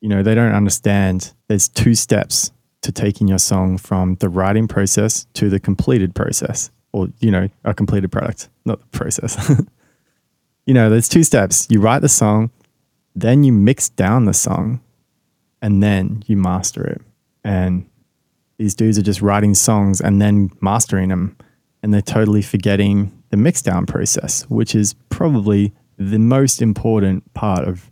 You 0.00 0.08
know, 0.08 0.22
they 0.22 0.34
don't 0.34 0.52
understand 0.52 1.32
there's 1.48 1.68
two 1.68 1.94
steps 1.94 2.52
to 2.82 2.92
taking 2.92 3.28
your 3.28 3.38
song 3.38 3.76
from 3.76 4.14
the 4.16 4.28
writing 4.28 4.66
process 4.66 5.26
to 5.34 5.50
the 5.50 5.60
completed 5.60 6.14
process, 6.14 6.70
or, 6.92 7.08
you 7.18 7.30
know, 7.30 7.48
a 7.64 7.74
completed 7.74 8.10
product, 8.10 8.48
not 8.64 8.80
the 8.80 8.86
process. 8.86 9.62
you 10.66 10.72
know, 10.72 10.88
there's 10.88 11.08
two 11.08 11.22
steps. 11.22 11.66
You 11.70 11.80
write 11.80 12.00
the 12.00 12.08
song, 12.08 12.50
then 13.14 13.44
you 13.44 13.52
mix 13.52 13.90
down 13.90 14.24
the 14.24 14.32
song, 14.32 14.80
and 15.60 15.82
then 15.82 16.22
you 16.26 16.36
master 16.36 16.84
it. 16.86 17.02
And 17.44 17.86
these 18.58 18.74
dudes 18.74 18.98
are 18.98 19.02
just 19.02 19.22
writing 19.22 19.54
songs 19.54 20.00
and 20.00 20.20
then 20.20 20.50
mastering 20.60 21.08
them, 21.08 21.36
and 21.82 21.92
they're 21.92 22.02
totally 22.02 22.42
forgetting 22.42 23.12
the 23.30 23.36
mixdown 23.36 23.86
process, 23.86 24.42
which 24.44 24.74
is 24.74 24.94
probably 25.08 25.72
the 25.96 26.18
most 26.18 26.62
important 26.62 27.32
part 27.34 27.66
of 27.66 27.90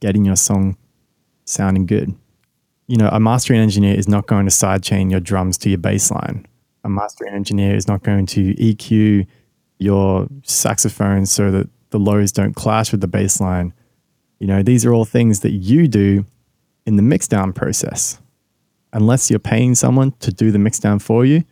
getting 0.00 0.24
your 0.24 0.36
song 0.36 0.76
sounding 1.44 1.86
good. 1.86 2.14
You 2.86 2.96
know, 2.96 3.08
a 3.10 3.20
mastering 3.20 3.60
engineer 3.60 3.96
is 3.96 4.08
not 4.08 4.26
going 4.26 4.44
to 4.44 4.50
sidechain 4.50 5.10
your 5.10 5.20
drums 5.20 5.56
to 5.58 5.70
your 5.70 5.78
bass 5.78 6.10
line. 6.10 6.46
A 6.84 6.88
mastering 6.88 7.32
engineer 7.32 7.74
is 7.74 7.88
not 7.88 8.02
going 8.02 8.26
to 8.26 8.54
EQ 8.54 9.26
your 9.78 10.28
saxophone 10.42 11.26
so 11.26 11.50
that 11.50 11.68
the 11.90 11.98
lows 11.98 12.32
don't 12.32 12.54
clash 12.54 12.92
with 12.92 13.00
the 13.00 13.08
bass 13.08 13.40
line. 13.40 13.72
You 14.38 14.46
know, 14.46 14.62
these 14.62 14.84
are 14.84 14.92
all 14.92 15.04
things 15.04 15.40
that 15.40 15.52
you 15.52 15.88
do 15.88 16.26
in 16.84 16.96
the 16.96 17.02
mixdown 17.02 17.54
process. 17.54 18.20
Unless 18.92 19.30
you're 19.30 19.38
paying 19.38 19.74
someone 19.74 20.12
to 20.20 20.32
do 20.32 20.50
the 20.50 20.58
mixdown 20.58 21.00
for 21.00 21.24
you, 21.24 21.44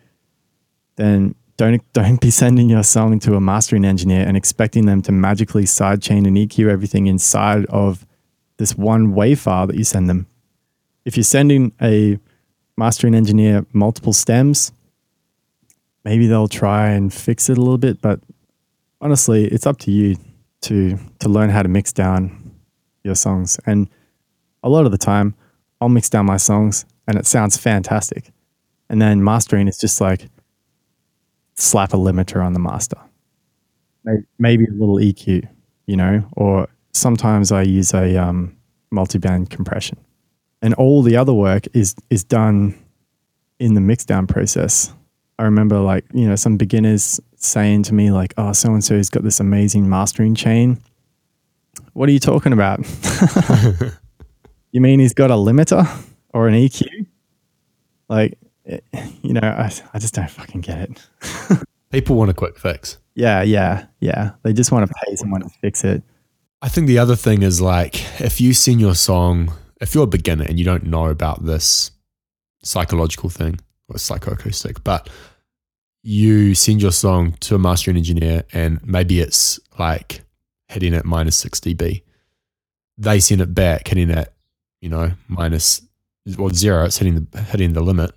then 0.96 1.34
don't 1.62 1.92
don't 1.92 2.21
be 2.21 2.31
sending 2.31 2.69
your 2.69 2.83
song 2.83 3.21
to 3.21 3.37
a 3.37 3.40
mastering 3.40 3.85
engineer 3.85 4.26
and 4.26 4.37
expecting 4.37 4.87
them 4.87 5.00
to 5.02 5.12
magically 5.12 5.62
sidechain 5.62 6.26
and 6.26 6.37
EQ 6.37 6.69
everything 6.69 7.07
inside 7.07 7.66
of 7.66 8.04
this 8.57 8.76
one 8.76 9.14
WAV 9.14 9.38
file 9.38 9.69
that 9.69 9.76
you 9.76 9.85
send 9.85 10.11
them. 10.11 10.26
If 11.04 11.16
you're 11.16 11.23
sending 11.23 11.73
a 11.81 12.19
mastering 12.76 13.14
engineer 13.14 13.64
multiple 13.73 14.12
stems, 14.12 14.73
maybe 16.04 16.26
they'll 16.26 16.49
try 16.49 16.88
and 16.88 17.14
fix 17.14 17.49
it 17.49 17.59
a 17.59 17.61
little 17.61 17.78
bit, 17.78 18.02
but 18.02 18.19
honestly, 19.00 19.45
it's 19.45 19.66
up 19.66 19.78
to 19.81 19.92
you 19.92 20.16
to 20.62 20.99
to 21.21 21.28
learn 21.28 21.50
how 21.50 21.62
to 21.62 21.69
mix 21.69 21.92
down 21.92 22.57
your 23.04 23.14
songs. 23.14 23.61
And 23.66 23.88
a 24.64 24.69
lot 24.69 24.85
of 24.85 24.90
the 24.90 24.99
time, 24.99 25.37
I'll 25.81 25.88
mix 25.88 26.09
down 26.09 26.26
my 26.26 26.38
songs 26.38 26.87
and 27.07 27.16
it 27.16 27.26
sounds 27.26 27.57
fantastic. 27.57 28.33
And 28.88 29.00
then 29.00 29.23
mastering 29.23 29.69
is 29.69 29.78
just 29.78 30.00
like 30.00 30.28
slap 31.54 31.92
a 31.92 31.97
limiter 31.97 32.44
on 32.44 32.52
the 32.52 32.59
master. 32.59 32.99
Maybe 34.38 34.64
a 34.64 34.73
little 34.73 34.97
EQ, 34.97 35.49
you 35.87 35.97
know, 35.97 36.25
or 36.32 36.68
sometimes 36.92 37.52
I 37.52 37.62
use 37.62 37.94
a 37.94 38.16
um, 38.16 38.56
multi-band 38.90 39.50
compression. 39.50 39.99
And 40.61 40.75
all 40.75 41.02
the 41.02 41.16
other 41.16 41.32
work 41.32 41.64
is 41.73 41.94
is 42.11 42.25
done 42.25 42.75
in 43.59 43.75
the 43.75 43.80
mixdown 43.80 44.28
process. 44.28 44.92
I 45.38 45.44
remember 45.44 45.78
like, 45.78 46.04
you 46.12 46.28
know, 46.28 46.37
some 46.37 46.56
beginners 46.56 47.21
saying 47.37 47.85
to 47.85 47.94
me 47.94 48.12
like, 48.12 48.35
"Oh, 48.37 48.52
so 48.52 48.73
and 48.73 48.85
so's 48.85 49.11
got 49.11 49.25
this 49.25 49.40
amazing 49.40 49.88
mastering 49.88 50.35
chain." 50.35 50.78
What 51.94 52.09
are 52.09 52.12
you 52.12 52.21
talking 52.21 52.52
about? 52.52 52.80
you 54.73 54.80
mean 54.80 55.00
he's 55.00 55.14
got 55.14 55.30
a 55.30 55.35
limiter 55.35 55.87
or 56.32 56.49
an 56.49 56.54
EQ? 56.54 57.06
Like, 58.09 58.38
eh, 58.66 58.81
you 59.23 59.33
know, 59.33 59.40
I, 59.42 59.73
I 59.95 59.99
just 59.99 60.14
don't 60.14 60.31
fucking 60.31 60.61
get 60.61 60.90
it. 60.90 61.09
People 61.90 62.16
want 62.16 62.31
a 62.31 62.35
quick 62.35 62.59
fix. 62.59 62.99
Yeah, 63.14 63.42
yeah, 63.42 63.87
yeah. 64.00 64.33
They 64.42 64.52
just 64.52 64.73
want 64.73 64.88
to 64.88 64.95
pay 65.04 65.16
someone 65.16 65.42
to 65.42 65.49
fix 65.61 65.85
it. 65.85 66.02
I 66.62 66.69
think 66.69 66.87
the 66.87 66.99
other 66.99 67.16
thing 67.16 67.42
is 67.42 67.61
like 67.61 68.21
if 68.21 68.40
you 68.40 68.54
sing 68.54 68.78
your 68.78 68.95
song, 68.95 69.52
if 69.81 69.95
you're 69.95 70.04
a 70.04 70.07
beginner 70.07 70.45
and 70.45 70.59
you 70.59 70.64
don't 70.64 70.85
know 70.85 71.09
about 71.09 71.45
this 71.45 71.90
psychological 72.62 73.28
thing 73.28 73.59
or 73.88 73.97
psychoacoustic, 73.97 74.83
but 74.85 75.11
you 76.02 76.54
send 76.54 76.81
your 76.81 76.92
song 76.92 77.33
to 77.40 77.54
a 77.54 77.59
mastering 77.59 77.97
engineer 77.97 78.45
and 78.52 78.81
maybe 78.87 79.21
it's 79.21 79.61
like 79.78 80.23
hitting 80.69 80.95
at 80.95 81.04
minus 81.04 81.37
6 81.37 81.61
dB. 81.61 82.02
They 82.97 83.21
send 83.21 83.40
it 83.40 83.54
back 83.54 83.88
hitting 83.88 84.11
at, 84.11 84.33
you 84.81 84.88
know, 84.88 85.12
minus 85.28 85.83
well 86.38 86.50
zero, 86.50 86.85
it's 86.85 86.99
hitting 86.99 87.26
the 87.31 87.40
hitting 87.40 87.73
the 87.73 87.83
limit. 87.83 88.12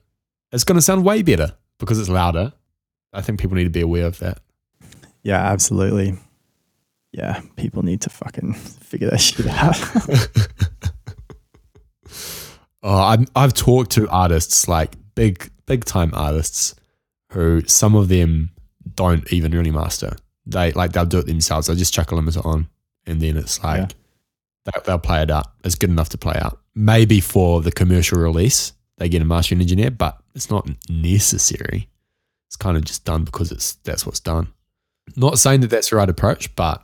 It's 0.56 0.64
gonna 0.64 0.82
sound 0.82 1.04
way 1.04 1.22
better 1.22 1.54
because 1.80 2.00
it's 2.00 2.08
louder. 2.08 2.54
I 3.12 3.22
think 3.22 3.42
people 3.42 3.58
need 3.58 3.66
to 3.66 3.70
be 3.70 3.82
aware 3.82 4.06
of 4.06 4.20
that. 4.20 4.40
Yeah, 5.22 5.42
absolutely. 5.42 6.18
Yeah, 7.12 7.42
people 7.58 7.84
need 7.84 8.02
to 8.02 8.10
fucking 8.10 8.54
figure 8.82 9.10
that 9.10 9.20
shit 9.20 9.48
out. 9.48 9.78
oh, 12.84 12.98
I've, 12.98 13.28
I've 13.36 13.54
talked 13.54 13.92
to 13.92 14.08
artists, 14.10 14.70
like 14.70 14.96
big, 15.14 15.50
big 15.66 15.84
time 15.84 16.12
artists, 16.14 16.76
who 17.32 17.62
some 17.68 17.94
of 17.96 18.08
them 18.08 18.52
don't 18.96 19.32
even 19.34 19.52
really 19.52 19.72
master. 19.72 20.16
They 20.46 20.72
like 20.72 20.94
they'll 20.94 21.06
do 21.06 21.20
it 21.20 21.26
themselves. 21.26 21.68
They'll 21.68 21.76
just 21.76 21.94
chuck 21.94 22.14
a 22.14 22.16
limiter 22.16 22.46
on, 22.46 22.70
and 23.06 23.22
then 23.22 23.36
it's 23.36 23.62
like 23.62 23.92
yeah. 23.92 24.72
they, 24.74 24.82
they'll 24.86 25.00
play 25.00 25.22
it 25.22 25.32
out. 25.32 25.48
It's 25.66 25.76
good 25.76 25.90
enough 25.90 26.10
to 26.10 26.18
play 26.18 26.36
out. 26.40 26.60
Maybe 26.76 27.20
for 27.20 27.62
the 27.62 27.74
commercial 27.74 28.20
release, 28.20 28.72
they 29.00 29.10
get 29.10 29.22
a 29.22 29.26
mastering 29.26 29.60
engineer, 29.60 29.92
but 29.92 30.22
it's 30.36 30.52
not 30.52 30.70
necessary. 30.90 31.90
It's 32.48 32.58
kind 32.58 32.78
of 32.78 32.84
just 32.84 33.06
done 33.06 33.24
because 33.24 33.52
it's 33.52 33.76
that's 33.84 34.06
what's 34.06 34.20
done. 34.20 34.50
Not 35.16 35.40
saying 35.40 35.62
that 35.62 35.70
that's 35.70 35.90
the 35.90 35.96
right 35.96 36.10
approach, 36.10 36.56
but 36.56 36.84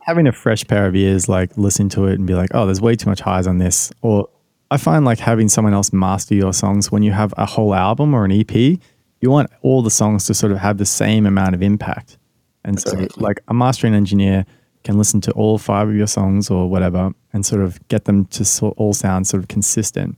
having 0.00 0.26
a 0.26 0.32
fresh 0.32 0.66
pair 0.66 0.86
of 0.86 0.94
ears, 0.94 1.28
like 1.28 1.56
listen 1.56 1.88
to 1.90 2.06
it 2.06 2.14
and 2.14 2.26
be 2.26 2.34
like, 2.34 2.50
oh, 2.54 2.66
there's 2.66 2.80
way 2.80 2.96
too 2.96 3.08
much 3.08 3.20
highs 3.20 3.46
on 3.46 3.58
this. 3.58 3.92
Or 4.02 4.28
I 4.70 4.76
find 4.76 5.04
like 5.04 5.18
having 5.18 5.48
someone 5.48 5.74
else 5.74 5.92
master 5.92 6.34
your 6.34 6.52
songs 6.52 6.92
when 6.92 7.02
you 7.02 7.12
have 7.12 7.34
a 7.36 7.46
whole 7.46 7.74
album 7.74 8.14
or 8.14 8.24
an 8.24 8.32
EP, 8.32 8.54
you 8.54 9.30
want 9.30 9.50
all 9.62 9.82
the 9.82 9.90
songs 9.90 10.26
to 10.26 10.34
sort 10.34 10.52
of 10.52 10.58
have 10.58 10.78
the 10.78 10.86
same 10.86 11.26
amount 11.26 11.54
of 11.54 11.62
impact. 11.62 12.18
And 12.64 12.80
so, 12.80 13.06
like 13.16 13.40
a 13.48 13.54
mastering 13.54 13.94
engineer 13.94 14.46
can 14.84 14.96
listen 14.96 15.20
to 15.22 15.32
all 15.32 15.58
five 15.58 15.88
of 15.88 15.94
your 15.94 16.06
songs 16.06 16.50
or 16.50 16.68
whatever 16.68 17.10
and 17.32 17.44
sort 17.44 17.62
of 17.62 17.86
get 17.88 18.04
them 18.04 18.26
to 18.26 18.66
all 18.76 18.92
sound 18.92 19.26
sort 19.26 19.42
of 19.42 19.48
consistent. 19.48 20.16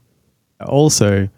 Also, 0.65 1.29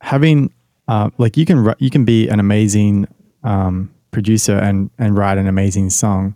having 0.00 0.52
uh, 0.88 1.10
like 1.18 1.36
you 1.36 1.44
can 1.44 1.74
you 1.78 1.90
can 1.90 2.04
be 2.04 2.28
an 2.28 2.40
amazing 2.40 3.06
um, 3.44 3.94
producer 4.10 4.56
and 4.56 4.90
and 4.98 5.16
write 5.16 5.38
an 5.38 5.46
amazing 5.46 5.90
song, 5.90 6.34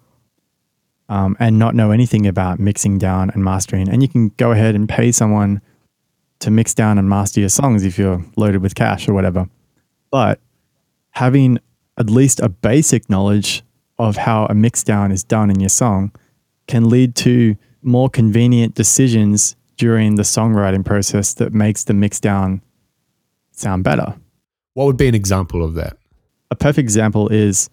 um, 1.09 1.37
and 1.41 1.59
not 1.59 1.75
know 1.75 1.91
anything 1.91 2.27
about 2.27 2.61
mixing 2.61 2.99
down 2.99 3.31
and 3.31 3.43
mastering. 3.43 3.88
And 3.88 4.03
you 4.03 4.09
can 4.09 4.29
go 4.37 4.53
ahead 4.53 4.75
and 4.75 4.88
pay 4.88 5.11
someone 5.11 5.61
to 6.41 6.51
mix 6.51 6.75
down 6.75 6.99
and 6.99 7.09
master 7.09 7.41
your 7.41 7.49
songs 7.49 7.85
if 7.85 7.99
you're 7.99 8.25
loaded 8.37 8.62
with 8.62 8.75
cash 8.75 9.09
or 9.09 9.15
whatever. 9.15 9.49
But 10.11 10.38
having 11.11 11.59
at 11.97 12.11
least 12.11 12.41
a 12.41 12.49
basic 12.49 13.09
knowledge 13.09 13.62
of 13.99 14.17
how 14.17 14.47
a 14.47 14.55
mix 14.55 14.83
down 14.83 15.12
is 15.12 15.25
done 15.25 15.51
in 15.51 15.61
your 15.61 15.69
song 15.69 16.12
can 16.67 16.88
lead 16.88 17.15
to 17.15 17.57
more 17.83 18.09
convenient 18.09 18.75
decisions 18.75 19.57
during 19.77 20.17
the 20.17 20.23
songwriting 20.23 20.85
process 20.85 21.35
that 21.35 21.53
makes 21.53 21.85
the 21.85 21.95
mix 21.95 22.21
down 22.21 22.61
sound 23.53 23.85
better. 23.85 24.17
What 24.75 24.87
would 24.87 24.97
be 24.97 25.09
an 25.09 25.15
example 25.15 25.65
of 25.65 25.75
that? 25.75 25.97
A 26.51 26.57
perfect 26.57 26.85
example 26.85 27.29
is 27.29 27.71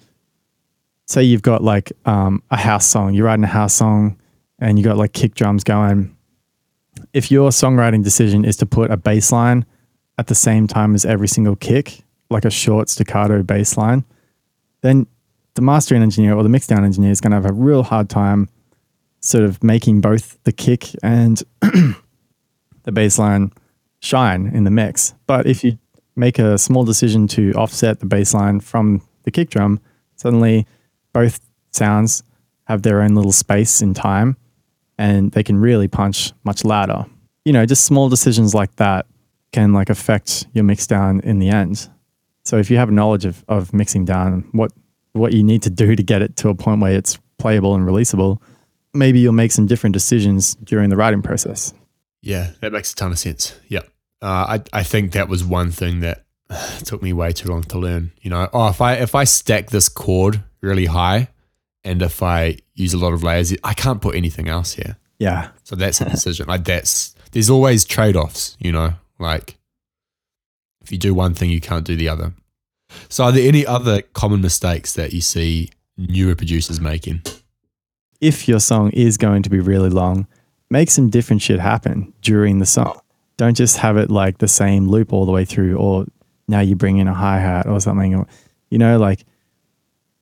say 1.05 1.23
you've 1.23 1.41
got 1.41 1.63
like 1.63 1.91
um, 2.05 2.43
a 2.51 2.57
house 2.57 2.85
song, 2.85 3.13
you're 3.13 3.25
writing 3.25 3.43
a 3.43 3.47
house 3.47 3.73
song 3.73 4.17
and 4.59 4.77
you 4.77 4.85
got 4.85 4.97
like 4.97 5.13
kick 5.13 5.35
drums 5.35 5.63
going. 5.63 6.15
If 7.13 7.31
your 7.31 7.49
songwriting 7.49 8.03
decision 8.03 8.45
is 8.45 8.57
to 8.57 8.65
put 8.65 8.91
a 8.91 8.97
bass 8.97 9.31
line 9.31 9.65
at 10.17 10.27
the 10.27 10.35
same 10.35 10.67
time 10.67 10.93
as 10.93 11.05
every 11.05 11.27
single 11.27 11.55
kick, 11.55 12.03
like 12.29 12.45
a 12.45 12.49
short 12.49 12.89
staccato 12.89 13.41
bass 13.41 13.77
line, 13.77 14.03
then 14.81 15.07
the 15.55 15.61
mastering 15.61 16.03
engineer 16.03 16.35
or 16.35 16.43
the 16.43 16.49
mixdown 16.49 16.83
engineer 16.83 17.11
is 17.11 17.21
going 17.21 17.31
to 17.31 17.35
have 17.35 17.49
a 17.49 17.53
real 17.53 17.83
hard 17.83 18.09
time 18.09 18.47
sort 19.21 19.43
of 19.43 19.63
making 19.63 20.01
both 20.01 20.41
the 20.43 20.51
kick 20.51 20.89
and 21.03 21.43
the 21.61 22.91
bass 22.91 23.17
line 23.17 23.51
shine 23.99 24.47
in 24.47 24.63
the 24.63 24.71
mix. 24.71 25.13
But 25.25 25.47
if 25.47 25.63
you 25.63 25.77
make 26.19 26.37
a 26.37 26.57
small 26.57 26.83
decision 26.83 27.27
to 27.29 27.53
offset 27.53 27.99
the 27.99 28.05
bass 28.05 28.33
line 28.33 28.59
from 28.59 29.01
the 29.23 29.31
kick 29.31 29.49
drum, 29.49 29.79
suddenly 30.15 30.67
both 31.13 31.39
sounds 31.71 32.23
have 32.65 32.81
their 32.83 33.01
own 33.01 33.15
little 33.15 33.31
space 33.31 33.81
in 33.81 33.93
time 33.93 34.37
and 34.97 35.31
they 35.31 35.43
can 35.43 35.57
really 35.57 35.87
punch 35.87 36.33
much 36.43 36.63
louder. 36.63 37.05
You 37.45 37.53
know, 37.53 37.65
just 37.65 37.85
small 37.85 38.09
decisions 38.09 38.53
like 38.53 38.75
that 38.75 39.07
can 39.53 39.73
like 39.73 39.89
affect 39.89 40.45
your 40.53 40.63
mix 40.63 40.85
down 40.85 41.21
in 41.21 41.39
the 41.39 41.49
end. 41.49 41.89
So 42.43 42.57
if 42.57 42.69
you 42.69 42.77
have 42.77 42.91
knowledge 42.91 43.25
of, 43.25 43.43
of 43.47 43.73
mixing 43.73 44.05
down, 44.05 44.47
what 44.51 44.71
what 45.13 45.33
you 45.33 45.43
need 45.43 45.63
to 45.63 45.69
do 45.71 45.95
to 45.95 46.03
get 46.03 46.21
it 46.21 46.35
to 46.35 46.49
a 46.49 46.55
point 46.55 46.81
where 46.81 46.93
it's 46.93 47.17
playable 47.39 47.73
and 47.73 47.87
releasable, 47.87 48.39
maybe 48.93 49.19
you'll 49.19 49.33
make 49.33 49.51
some 49.51 49.65
different 49.65 49.93
decisions 49.93 50.55
during 50.55 50.89
the 50.89 50.95
writing 50.95 51.21
process. 51.21 51.73
Yeah, 52.21 52.51
that 52.61 52.71
makes 52.71 52.91
a 52.93 52.95
ton 52.95 53.11
of 53.11 53.19
sense. 53.19 53.59
Yeah. 53.67 53.81
Uh, 54.21 54.59
I, 54.59 54.79
I 54.79 54.83
think 54.83 55.13
that 55.13 55.29
was 55.29 55.43
one 55.43 55.71
thing 55.71 56.01
that 56.01 56.25
took 56.85 57.01
me 57.01 57.13
way 57.13 57.31
too 57.31 57.49
long 57.49 57.63
to 57.63 57.79
learn. 57.79 58.11
You 58.21 58.29
know, 58.29 58.49
oh, 58.53 58.69
if 58.69 58.81
I 58.81 58.95
if 58.95 59.15
I 59.15 59.23
stack 59.23 59.69
this 59.69 59.89
chord 59.89 60.43
really 60.61 60.85
high, 60.85 61.29
and 61.83 62.01
if 62.01 62.21
I 62.21 62.57
use 62.73 62.93
a 62.93 62.97
lot 62.97 63.13
of 63.13 63.23
layers, 63.23 63.53
I 63.63 63.73
can't 63.73 64.01
put 64.01 64.15
anything 64.15 64.47
else 64.47 64.73
here. 64.73 64.97
Yeah. 65.19 65.49
So 65.63 65.75
that's 65.75 66.01
a 66.01 66.05
decision. 66.09 66.47
like 66.47 66.63
that's 66.63 67.15
there's 67.31 67.49
always 67.49 67.85
trade 67.85 68.15
offs. 68.15 68.57
You 68.59 68.71
know, 68.71 68.93
like 69.19 69.57
if 70.81 70.91
you 70.91 70.97
do 70.97 71.13
one 71.13 71.33
thing, 71.33 71.49
you 71.49 71.61
can't 71.61 71.85
do 71.85 71.95
the 71.95 72.09
other. 72.09 72.33
So, 73.07 73.25
are 73.25 73.31
there 73.31 73.47
any 73.47 73.65
other 73.65 74.01
common 74.01 74.41
mistakes 74.41 74.93
that 74.93 75.13
you 75.13 75.21
see 75.21 75.69
newer 75.97 76.35
producers 76.35 76.79
making? 76.79 77.21
If 78.19 78.47
your 78.47 78.59
song 78.59 78.89
is 78.91 79.17
going 79.17 79.43
to 79.43 79.49
be 79.49 79.59
really 79.59 79.89
long, 79.89 80.27
make 80.69 80.89
some 80.89 81.09
different 81.09 81.41
shit 81.41 81.59
happen 81.59 82.13
during 82.21 82.59
the 82.59 82.65
song. 82.65 82.99
Don't 83.39 83.55
just 83.55 83.77
have 83.77 83.95
it 83.95 84.11
like 84.11 84.39
the 84.39 84.49
same 84.49 84.89
loop 84.89 85.13
all 85.13 85.25
the 85.25 85.31
way 85.31 85.45
through, 85.45 85.77
or 85.77 86.05
now 86.49 86.59
you 86.59 86.75
bring 86.75 86.97
in 86.97 87.07
a 87.07 87.13
hi 87.13 87.39
hat 87.39 87.67
or 87.67 87.79
something. 87.79 88.13
Or, 88.13 88.27
you 88.69 88.77
know, 88.77 88.99
like 88.99 89.23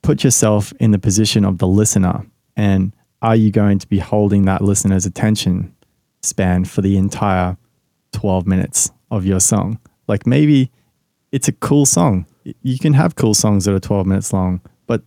put 0.04 0.24
yourself 0.24 0.72
in 0.80 0.92
the 0.92 1.00
position 1.00 1.44
of 1.44 1.58
the 1.58 1.68
listener 1.68 2.28
and 2.56 2.94
are 3.24 3.36
you 3.36 3.50
going 3.50 3.80
to 3.80 3.88
be 3.88 3.98
holding 3.98 4.46
that 4.46 4.62
listener's 4.62 5.08
attention 5.08 5.76
span 6.22 6.64
for 6.64 6.84
the 6.84 6.96
entire 6.96 7.58
12 8.12 8.46
minutes 8.46 8.92
of 9.10 9.26
your 9.26 9.40
song? 9.40 9.80
Like 10.08 10.28
maybe 10.28 10.72
it's 11.32 11.48
a 11.48 11.54
cool 11.54 11.88
song. 11.88 12.28
You 12.62 12.78
can 12.78 12.94
have 12.94 13.16
cool 13.16 13.34
songs 13.34 13.66
that 13.66 13.74
are 13.74 13.80
12 13.80 14.06
minutes 14.06 14.32
long, 14.32 14.62
but 14.86 15.02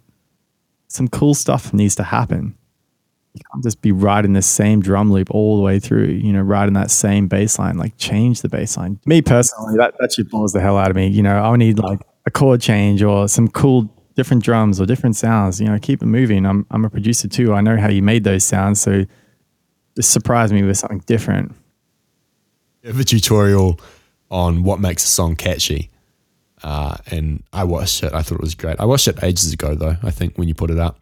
some 0.88 1.07
cool 1.07 1.35
stuff 1.35 1.73
needs 1.73 1.94
to 1.94 2.03
happen. 2.03 2.57
Can't 3.53 3.62
just 3.62 3.81
be 3.81 3.93
riding 3.93 4.33
the 4.33 4.43
same 4.43 4.81
drum 4.81 5.12
loop 5.12 5.31
all 5.31 5.57
the 5.57 5.62
way 5.62 5.79
through, 5.79 6.07
you 6.07 6.33
know, 6.33 6.40
riding 6.40 6.75
that 6.75 6.90
same 6.90 7.29
bass 7.29 7.59
line. 7.59 7.79
Like 7.79 7.97
change 7.97 8.43
the 8.43 8.49
bass 8.49 8.77
line. 8.77 8.99
Me 9.07 9.23
personally, 9.23 9.77
that, 9.77 9.95
that 10.01 10.12
shit 10.12 10.29
blows 10.31 10.53
the 10.53 10.61
hell 10.61 10.77
out 10.77 10.90
of 10.90 10.97
me. 10.97 11.07
You 11.07 11.23
know, 11.23 11.40
I 11.40 11.57
need 11.57 11.79
like 11.79 12.01
a 12.27 12.31
chord 12.31 12.61
change 12.61 13.03
or 13.03 13.29
some 13.29 13.49
cool 13.49 13.88
different 14.16 14.43
drums 14.43 14.81
or 14.81 14.87
different 14.87 15.16
sounds. 15.16 15.61
You 15.61 15.69
know, 15.69 15.79
keep 15.79 16.03
it 16.03 16.07
moving. 16.07 16.45
I'm 16.45 16.66
I'm 16.71 16.85
a 16.85 16.90
producer 16.90 17.29
too. 17.29 17.55
I 17.55 17.61
know 17.61 17.77
how 17.77 17.88
you 17.88 18.03
made 18.03 18.25
those 18.25 18.45
sounds, 18.45 18.81
so 18.81 19.05
just 19.97 20.11
surprise 20.11 20.53
me 20.53 20.62
with 20.62 20.79
something 20.79 21.03
different. 21.07 21.55
Have 22.85 22.99
a 22.99 23.05
tutorial 23.05 23.79
on 24.31 24.62
what 24.62 24.81
makes 24.81 25.05
a 25.05 25.09
song 25.09 25.37
catchy. 25.37 25.90
Uh, 26.62 26.97
and 27.11 27.43
I 27.53 27.64
watched 27.64 28.03
it. 28.03 28.12
I 28.12 28.23
thought 28.23 28.37
it 28.37 28.40
was 28.40 28.55
great. 28.55 28.79
I 28.81 28.85
watched 28.85 29.09
it 29.09 29.23
ages 29.23 29.53
ago, 29.53 29.75
though. 29.75 29.97
I 30.03 30.11
think 30.11 30.37
when 30.37 30.49
you 30.49 30.55
put 30.55 30.71
it 30.71 30.79
up, 30.79 30.99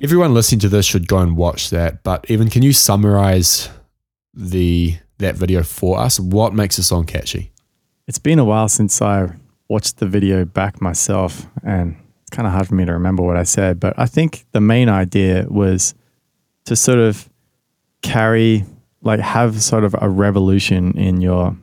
everyone 0.00 0.34
listening 0.34 0.60
to 0.60 0.68
this 0.68 0.86
should 0.86 1.08
go 1.08 1.18
and 1.18 1.36
watch 1.36 1.70
that. 1.70 2.02
But 2.02 2.28
even, 2.28 2.50
can 2.50 2.62
you 2.62 2.72
summarize 2.72 3.68
the 4.32 4.96
that 5.18 5.36
video 5.36 5.62
for 5.62 5.98
us? 5.98 6.18
What 6.18 6.52
makes 6.52 6.78
a 6.78 6.82
song 6.82 7.04
catchy? 7.04 7.52
It's 8.06 8.18
been 8.18 8.38
a 8.38 8.44
while 8.44 8.68
since 8.68 9.00
I 9.00 9.28
watched 9.68 9.98
the 9.98 10.06
video 10.06 10.44
back 10.44 10.80
myself, 10.80 11.46
and 11.62 11.96
it's 12.22 12.30
kind 12.30 12.46
of 12.46 12.52
hard 12.52 12.68
for 12.68 12.74
me 12.74 12.84
to 12.84 12.92
remember 12.92 13.22
what 13.22 13.36
I 13.36 13.44
said. 13.44 13.80
But 13.80 13.94
I 13.96 14.06
think 14.06 14.44
the 14.52 14.60
main 14.60 14.88
idea 14.88 15.46
was 15.48 15.94
to 16.66 16.76
sort 16.76 16.98
of 16.98 17.28
carry, 18.02 18.64
like, 19.02 19.20
have 19.20 19.62
sort 19.62 19.84
of 19.84 19.94
a 20.00 20.08
revolution 20.08 20.98
in 20.98 21.20
your 21.20 21.56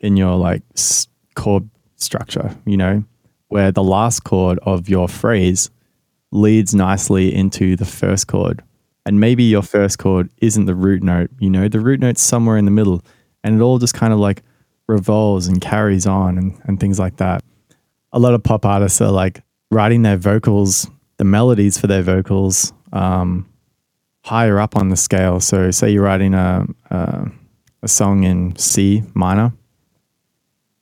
in 0.00 0.16
your 0.16 0.36
like 0.36 0.62
chord 1.34 1.68
structure. 1.96 2.56
You 2.66 2.76
know, 2.76 3.04
where 3.48 3.72
the 3.72 3.82
last 3.82 4.24
chord 4.24 4.58
of 4.62 4.88
your 4.88 5.08
phrase 5.08 5.70
leads 6.32 6.74
nicely 6.74 7.34
into 7.34 7.76
the 7.76 7.84
first 7.84 8.26
chord. 8.26 8.62
And 9.06 9.18
maybe 9.18 9.44
your 9.44 9.62
first 9.62 9.98
chord 9.98 10.30
isn't 10.38 10.66
the 10.66 10.74
root 10.74 11.02
note, 11.02 11.30
you 11.38 11.50
know, 11.50 11.68
the 11.68 11.80
root 11.80 12.00
note's 12.00 12.22
somewhere 12.22 12.56
in 12.56 12.64
the 12.64 12.70
middle. 12.70 13.02
And 13.42 13.56
it 13.56 13.62
all 13.62 13.78
just 13.78 13.94
kind 13.94 14.12
of 14.12 14.18
like 14.18 14.42
revolves 14.86 15.46
and 15.46 15.60
carries 15.60 16.06
on 16.06 16.36
and, 16.36 16.60
and 16.64 16.78
things 16.78 16.98
like 16.98 17.16
that. 17.16 17.42
A 18.12 18.18
lot 18.18 18.34
of 18.34 18.42
pop 18.42 18.66
artists 18.66 19.00
are 19.00 19.10
like 19.10 19.42
writing 19.70 20.02
their 20.02 20.16
vocals, 20.16 20.88
the 21.16 21.24
melodies 21.24 21.78
for 21.78 21.86
their 21.86 22.02
vocals, 22.02 22.72
um, 22.92 23.48
higher 24.24 24.58
up 24.58 24.76
on 24.76 24.88
the 24.88 24.96
scale. 24.96 25.40
So, 25.40 25.70
say 25.70 25.90
you're 25.90 26.02
writing 26.02 26.34
a, 26.34 26.66
a, 26.90 27.30
a 27.82 27.88
song 27.88 28.24
in 28.24 28.56
C 28.56 29.02
minor, 29.14 29.52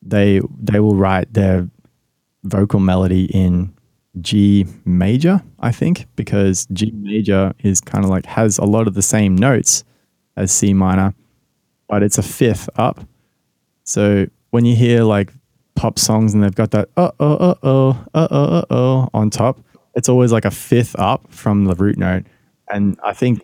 they 0.02 0.40
they 0.58 0.80
will 0.80 0.96
write 0.96 1.32
their 1.34 1.68
vocal 2.44 2.80
melody 2.80 3.26
in 3.26 3.74
G 4.20 4.66
major, 4.85 5.42
I 5.61 5.72
think, 5.72 6.07
because 6.16 6.66
G 6.72 6.90
major 6.92 7.54
is 7.61 7.81
kind 7.81 8.04
of 8.04 8.11
like 8.11 8.26
has 8.26 8.59
a 8.59 8.64
lot 8.64 8.87
of 8.87 8.94
the 8.94 9.02
same 9.02 9.37
notes 9.37 9.85
as 10.37 10.52
C 10.52 10.72
minor, 10.72 11.14
but 11.88 12.02
it's 12.02 12.18
a 12.18 12.22
fifth 12.22 12.68
up. 12.76 13.00
So 13.85 14.26
when 14.50 14.64
you 14.64 14.76
hear 14.76 15.02
like 15.02 15.33
pop 15.74 15.98
songs 15.98 16.35
and 16.35 16.42
they've 16.42 16.54
got 16.54 16.72
that 16.72 16.88
uh 16.96 17.11
oh 17.20 17.35
uh 17.35 17.54
oh 17.62 18.04
uh 18.14 18.28
oh 18.31 18.44
uh 18.44 18.64
oh 18.70 19.09
on 19.14 19.31
top, 19.31 19.61
it's 19.94 20.09
always 20.09 20.33
like 20.33 20.44
a 20.44 20.50
fifth 20.50 20.96
up 20.98 21.31
from 21.31 21.64
the 21.64 21.74
root 21.74 21.98
note. 21.98 22.24
And 22.70 22.98
I 23.02 23.14
think 23.14 23.42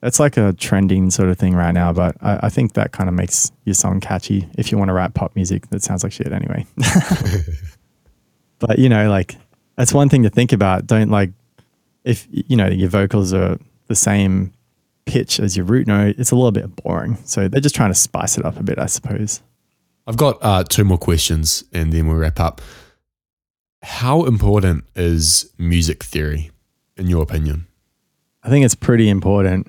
that's 0.00 0.20
like 0.20 0.36
a 0.36 0.52
trending 0.54 1.10
sort 1.10 1.28
of 1.28 1.38
thing 1.38 1.54
right 1.54 1.72
now, 1.72 1.92
but 1.92 2.16
I, 2.22 2.40
I 2.44 2.48
think 2.48 2.72
that 2.74 2.92
kind 2.92 3.08
of 3.08 3.14
makes 3.14 3.52
your 3.64 3.74
song 3.74 4.00
catchy 4.00 4.48
if 4.56 4.72
you 4.72 4.78
want 4.78 4.88
to 4.88 4.94
write 4.94 5.14
pop 5.14 5.34
music 5.36 5.68
that 5.70 5.82
sounds 5.82 6.02
like 6.02 6.12
shit 6.12 6.32
anyway. 6.32 6.66
but 8.58 8.78
you 8.78 8.88
know, 8.88 9.10
like 9.10 9.36
that's 9.76 9.92
one 9.92 10.08
thing 10.08 10.22
to 10.24 10.30
think 10.30 10.52
about. 10.52 10.86
Don't 10.86 11.10
like 11.10 11.30
if 12.04 12.26
you 12.30 12.56
know 12.56 12.68
your 12.68 12.88
vocals 12.88 13.32
are 13.32 13.58
the 13.88 13.94
same 13.94 14.52
pitch 15.04 15.40
as 15.40 15.56
your 15.56 15.66
root 15.66 15.86
note, 15.86 16.16
it's 16.18 16.30
a 16.30 16.36
little 16.36 16.52
bit 16.52 16.76
boring. 16.76 17.18
So 17.24 17.48
they're 17.48 17.60
just 17.60 17.74
trying 17.74 17.90
to 17.90 17.98
spice 17.98 18.38
it 18.38 18.44
up 18.44 18.58
a 18.58 18.62
bit, 18.62 18.78
I 18.78 18.86
suppose. 18.86 19.42
I've 20.06 20.16
got 20.16 20.38
uh, 20.40 20.64
two 20.64 20.84
more 20.84 20.98
questions 20.98 21.64
and 21.72 21.92
then 21.92 22.06
we'll 22.06 22.16
wrap 22.16 22.40
up. 22.40 22.60
How 23.82 24.24
important 24.24 24.84
is 24.94 25.52
music 25.58 26.04
theory, 26.04 26.50
in 26.96 27.08
your 27.08 27.22
opinion? 27.22 27.66
I 28.42 28.48
think 28.48 28.64
it's 28.64 28.74
pretty 28.74 29.08
important. 29.08 29.66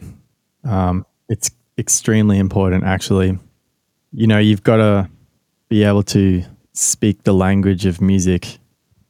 Um, 0.64 1.06
it's 1.30 1.50
extremely 1.78 2.38
important, 2.38 2.84
actually. 2.84 3.38
You 4.12 4.28
know, 4.28 4.38
you've 4.38 4.64
got 4.64 4.78
to 4.78 5.10
be 5.70 5.84
able 5.84 6.04
to 6.04 6.44
speak 6.74 7.24
the 7.24 7.34
language 7.34 7.86
of 7.86 8.02
music 8.02 8.58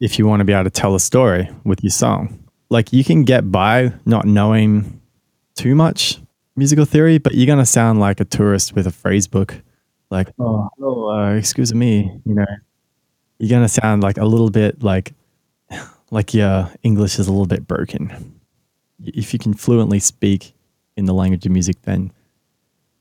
if 0.02 0.20
you 0.20 0.28
want 0.28 0.42
to 0.42 0.44
be 0.44 0.52
able 0.52 0.66
to 0.66 0.70
tell 0.70 0.96
a 0.96 1.00
story 1.00 1.50
with 1.64 1.82
your 1.84 1.92
song. 1.92 2.44
Like, 2.70 2.92
you 2.92 3.06
can 3.06 3.24
get 3.24 3.52
by 3.52 3.94
not 4.06 4.26
knowing 4.26 5.00
too 5.56 5.76
much 5.76 6.20
musical 6.58 6.84
theory, 6.86 7.18
but 7.18 7.36
you're 7.36 7.46
going 7.46 7.60
to 7.60 7.66
sound 7.66 8.02
like 8.02 8.20
a 8.20 8.26
tourist 8.26 8.76
with 8.76 8.86
a 8.86 8.92
phrase 8.92 9.28
book 9.28 9.62
like, 10.12 10.28
oh, 10.38 10.68
hello, 10.78 11.10
uh, 11.10 11.36
excuse 11.36 11.74
me, 11.74 12.20
you 12.26 12.36
know, 12.36 12.46
you're 13.40 13.50
gonna 13.50 13.70
sound 13.70 14.04
like 14.04 14.18
a 14.18 14.26
little 14.26 14.52
bit 14.52 14.84
like 14.84 15.14
like 16.12 16.34
your 16.34 16.70
English 16.84 17.18
is 17.18 17.28
a 17.28 17.32
little 17.32 17.48
bit 17.48 17.66
broken. 17.66 18.40
If 19.04 19.34
you 19.34 19.40
can 19.40 19.56
fluently 19.56 20.00
speak 20.00 20.54
in 20.96 21.06
the 21.06 21.14
language 21.14 21.46
of 21.46 21.52
music, 21.52 21.82
then 21.84 22.12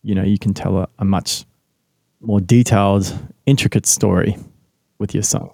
you 0.02 0.14
know 0.14 0.22
you 0.22 0.38
can 0.38 0.54
tell 0.54 0.78
a, 0.78 0.88
a 0.98 1.04
much 1.04 1.44
more 2.20 2.40
detailed, 2.40 3.12
intricate 3.44 3.86
story 3.86 4.36
with 4.98 5.12
your 5.12 5.24
song. 5.24 5.52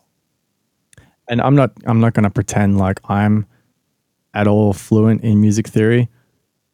And 1.29 1.41
I'm 1.41 1.55
not 1.55 1.73
I'm 1.87 2.01
not 2.01 2.15
gonna 2.15 2.31
pretend 2.31 2.79
like 2.79 3.01
I'm 3.09 3.47
at 4.35 4.47
all 4.47 4.73
fluent 4.73 5.23
in 5.23 5.41
music 5.41 5.69
theory. 5.69 6.09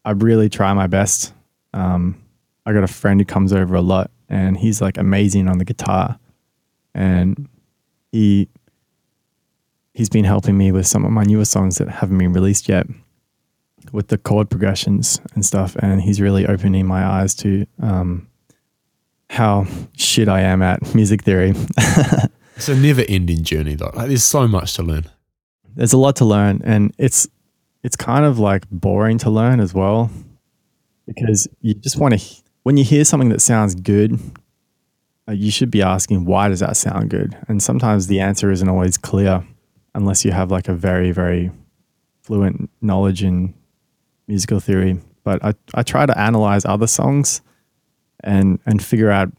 I 0.05 0.11
really 0.11 0.49
try 0.49 0.73
my 0.73 0.87
best. 0.87 1.33
Um, 1.73 2.23
I 2.67 2.73
got 2.73 2.85
a 2.85 2.89
friend 2.89 3.21
who 3.21 3.25
comes 3.25 3.53
over 3.53 3.75
a 3.75 3.81
lot 3.81 4.11
and 4.29 4.57
he's 4.57 4.81
like 4.81 4.99
amazing 4.99 5.49
on 5.49 5.59
the 5.59 5.65
guitar 5.65 6.19
and 6.95 7.49
he 8.11 8.49
he's 9.95 10.09
been 10.09 10.25
helping 10.25 10.57
me 10.57 10.73
with 10.73 10.87
some 10.87 11.05
of 11.05 11.11
my 11.11 11.23
newer 11.23 11.45
songs 11.45 11.79
that 11.79 11.89
haven't 11.89 12.19
been 12.19 12.33
released 12.33 12.69
yet 12.69 12.87
with 13.93 14.09
the 14.09 14.19
chord 14.19 14.49
progressions 14.49 15.21
and 15.35 15.45
stuff 15.45 15.77
and 15.77 16.03
he's 16.03 16.21
really 16.21 16.47
opening 16.47 16.87
my 16.87 17.05
eyes 17.05 17.35
to 17.35 17.67
um, 17.81 18.29
how 19.29 19.67
shit 19.97 20.29
I 20.29 20.41
am 20.41 20.63
at 20.63 20.95
music 20.95 21.23
theory. 21.23 21.55
it's 22.63 22.69
a 22.69 22.81
never 22.81 23.03
ending 23.09 23.43
journey 23.43 23.75
though. 23.75 23.91
Like, 23.95 24.09
there's 24.09 24.23
so 24.23 24.47
much 24.47 24.75
to 24.75 24.83
learn. 24.83 25.07
There's 25.75 25.93
a 25.93 25.99
lot 25.99 26.17
to 26.17 26.25
learn 26.25 26.61
and 26.65 26.95
it's 26.97 27.27
it's 27.83 27.97
kind 27.97 28.25
of 28.25 28.39
like 28.39 28.69
boring 28.71 29.19
to 29.19 29.31
learn 29.31 29.59
as 29.59 29.75
well 29.75 30.11
because 31.07 31.49
you 31.61 31.75
just 31.75 31.99
want 31.99 32.19
to 32.19 32.43
when 32.63 32.77
you 32.77 32.85
hear 32.85 33.05
something 33.05 33.31
that 33.31 33.41
sounds 33.41 33.75
good, 33.75 34.21
uh, 35.29 35.33
you 35.33 35.51
should 35.51 35.71
be 35.71 35.83
asking, 35.83 36.25
why 36.25 36.49
does 36.49 36.61
that 36.61 36.77
sound 36.77 37.11
good? 37.11 37.37
And 37.49 37.61
sometimes 37.61 38.07
the 38.07 38.21
answer 38.21 38.53
isn't 38.53 38.69
always 38.69 38.97
clear 38.97 39.45
unless 39.97 40.25
you 40.25 40.31
have 40.31 40.53
like 40.53 40.69
a 40.69 40.75
very, 40.75 41.11
very 41.11 41.51
fluent 42.23 42.71
knowledge 42.81 43.25
in 43.25 43.55
musical 44.29 44.61
theory. 44.61 45.01
But 45.25 45.45
I, 45.45 45.55
I 45.75 45.83
try 45.83 46.07
to 46.07 46.17
analyze 46.17 46.65
other 46.65 46.87
songs 46.87 47.43
and, 48.23 48.61
and 48.65 48.81
figure 48.81 49.11
out 49.11 49.33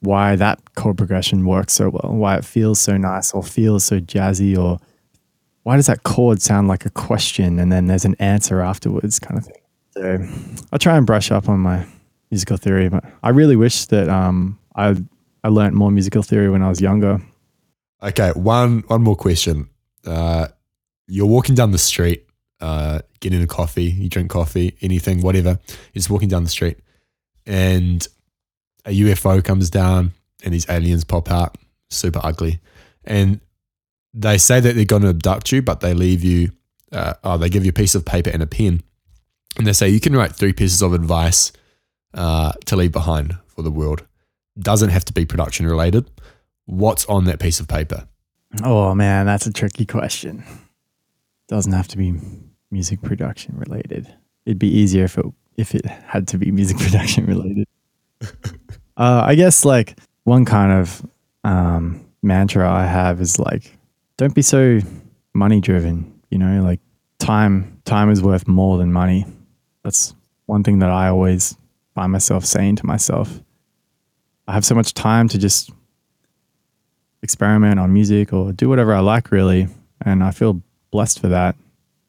why 0.00 0.36
that 0.36 0.60
chord 0.74 0.96
progression 0.96 1.44
works 1.44 1.72
so 1.72 1.90
well, 1.90 2.14
why 2.14 2.36
it 2.36 2.44
feels 2.44 2.80
so 2.80 2.96
nice 2.96 3.32
or 3.32 3.42
feels 3.42 3.84
so 3.84 4.00
jazzy, 4.00 4.56
or 4.56 4.78
why 5.62 5.76
does 5.76 5.86
that 5.86 6.02
chord 6.02 6.40
sound 6.40 6.68
like 6.68 6.86
a 6.86 6.90
question 6.90 7.58
and 7.58 7.70
then 7.72 7.86
there's 7.86 8.04
an 8.04 8.14
answer 8.18 8.60
afterwards, 8.60 9.18
kind 9.18 9.38
of 9.38 9.44
thing. 9.44 9.62
So 9.94 10.66
I 10.72 10.78
try 10.78 10.96
and 10.96 11.06
brush 11.06 11.30
up 11.30 11.48
on 11.48 11.60
my 11.60 11.86
musical 12.30 12.56
theory. 12.56 12.88
But 12.88 13.04
I 13.22 13.30
really 13.30 13.56
wish 13.56 13.86
that 13.86 14.08
um, 14.08 14.58
I 14.76 14.96
I 15.44 15.48
learned 15.48 15.74
more 15.74 15.90
musical 15.90 16.22
theory 16.22 16.48
when 16.48 16.62
I 16.62 16.68
was 16.68 16.80
younger. 16.80 17.20
Okay, 18.02 18.30
one 18.34 18.84
one 18.86 19.02
more 19.02 19.16
question. 19.16 19.68
Uh, 20.06 20.48
you're 21.06 21.26
walking 21.26 21.54
down 21.54 21.72
the 21.72 21.78
street, 21.78 22.26
uh, 22.60 23.00
getting 23.20 23.42
a 23.42 23.46
coffee. 23.46 23.84
You 23.84 24.08
drink 24.08 24.30
coffee, 24.30 24.76
anything, 24.80 25.22
whatever. 25.22 25.58
You're 25.68 25.94
just 25.94 26.10
walking 26.10 26.28
down 26.28 26.44
the 26.44 26.50
street, 26.50 26.78
and 27.46 28.06
a 28.88 29.00
UFO 29.00 29.44
comes 29.44 29.70
down, 29.70 30.12
and 30.44 30.54
these 30.54 30.68
aliens 30.68 31.04
pop 31.04 31.30
out, 31.30 31.58
super 31.90 32.20
ugly, 32.24 32.60
and 33.04 33.40
they 34.14 34.38
say 34.38 34.60
that 34.60 34.74
they're 34.74 34.84
going 34.84 35.02
to 35.02 35.10
abduct 35.10 35.52
you, 35.52 35.62
but 35.62 35.80
they 35.80 35.94
leave 35.94 36.24
you. 36.24 36.50
Uh, 36.90 37.14
oh, 37.22 37.36
they 37.36 37.50
give 37.50 37.64
you 37.64 37.70
a 37.70 37.74
piece 37.74 37.94
of 37.94 38.04
paper 38.04 38.30
and 38.30 38.42
a 38.42 38.46
pen, 38.46 38.82
and 39.56 39.66
they 39.66 39.74
say 39.74 39.88
you 39.88 40.00
can 40.00 40.16
write 40.16 40.34
three 40.34 40.54
pieces 40.54 40.80
of 40.80 40.94
advice 40.94 41.52
uh, 42.14 42.52
to 42.64 42.76
leave 42.76 42.92
behind 42.92 43.36
for 43.46 43.62
the 43.62 43.70
world. 43.70 44.04
Doesn't 44.58 44.88
have 44.88 45.04
to 45.04 45.12
be 45.12 45.26
production 45.26 45.66
related. 45.66 46.10
What's 46.64 47.04
on 47.06 47.24
that 47.26 47.40
piece 47.40 47.60
of 47.60 47.68
paper? 47.68 48.08
Oh 48.64 48.94
man, 48.94 49.26
that's 49.26 49.46
a 49.46 49.52
tricky 49.52 49.84
question. 49.84 50.44
Doesn't 51.46 51.72
have 51.72 51.88
to 51.88 51.98
be 51.98 52.14
music 52.70 53.02
production 53.02 53.56
related. 53.56 54.12
It'd 54.46 54.58
be 54.58 54.68
easier 54.68 55.04
if 55.04 55.18
it 55.18 55.26
if 55.58 55.74
it 55.74 55.84
had 55.84 56.26
to 56.28 56.38
be 56.38 56.50
music 56.50 56.78
production 56.78 57.26
related. 57.26 57.68
uh, 58.98 59.22
I 59.24 59.34
guess 59.36 59.64
like 59.64 59.98
one 60.24 60.44
kind 60.44 60.72
of 60.72 61.06
um, 61.44 62.04
mantra 62.22 62.70
I 62.70 62.84
have 62.84 63.20
is 63.20 63.38
like, 63.38 63.76
don't 64.16 64.34
be 64.34 64.42
so 64.42 64.80
money 65.32 65.60
driven. 65.60 66.20
You 66.30 66.38
know, 66.38 66.62
like 66.62 66.80
time 67.18 67.80
time 67.84 68.10
is 68.10 68.22
worth 68.22 68.46
more 68.46 68.76
than 68.76 68.92
money. 68.92 69.24
That's 69.84 70.14
one 70.46 70.64
thing 70.64 70.80
that 70.80 70.90
I 70.90 71.08
always 71.08 71.56
find 71.94 72.12
myself 72.12 72.44
saying 72.44 72.76
to 72.76 72.86
myself, 72.86 73.40
I 74.46 74.52
have 74.52 74.64
so 74.64 74.74
much 74.74 74.94
time 74.94 75.28
to 75.28 75.38
just 75.38 75.70
experiment 77.22 77.78
on 77.80 77.92
music 77.92 78.32
or 78.32 78.52
do 78.52 78.68
whatever 78.68 78.94
I 78.94 79.00
like, 79.00 79.30
really. 79.30 79.68
And 80.04 80.22
I 80.22 80.30
feel 80.30 80.60
blessed 80.90 81.20
for 81.20 81.28
that. 81.28 81.56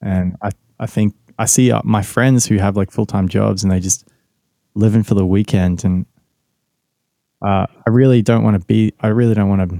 And 0.02 0.38
I, 0.42 0.52
I 0.80 0.86
think 0.86 1.16
I 1.38 1.46
see 1.46 1.72
uh, 1.72 1.82
my 1.84 2.02
friends 2.02 2.46
who 2.46 2.58
have 2.58 2.78
like 2.78 2.92
full 2.92 3.06
time 3.06 3.28
jobs 3.28 3.64
and 3.64 3.72
they 3.72 3.80
just 3.80 4.08
living 4.76 5.04
for 5.04 5.16
the 5.16 5.26
weekend. 5.26 5.84
And 5.84 6.06
uh, 7.42 7.66
I 7.86 7.90
really 7.90 8.22
don't 8.22 8.44
want 8.44 8.60
to 8.60 8.66
be, 8.66 8.94
I 9.00 9.08
really 9.08 9.34
don't 9.34 9.50
want 9.50 9.70
to 9.70 9.78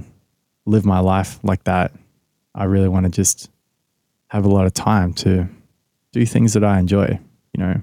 live 0.66 0.84
my 0.84 1.00
life 1.00 1.38
like 1.42 1.64
that. 1.64 1.92
I 2.54 2.64
really 2.64 2.88
want 2.88 3.04
to 3.04 3.10
just 3.10 3.50
have 4.28 4.44
a 4.44 4.48
lot 4.48 4.66
of 4.66 4.74
time 4.74 5.12
to 5.14 5.48
do 6.12 6.24
things 6.26 6.54
that 6.54 6.64
I 6.64 6.78
enjoy, 6.78 7.18
you 7.54 7.62
know. 7.64 7.80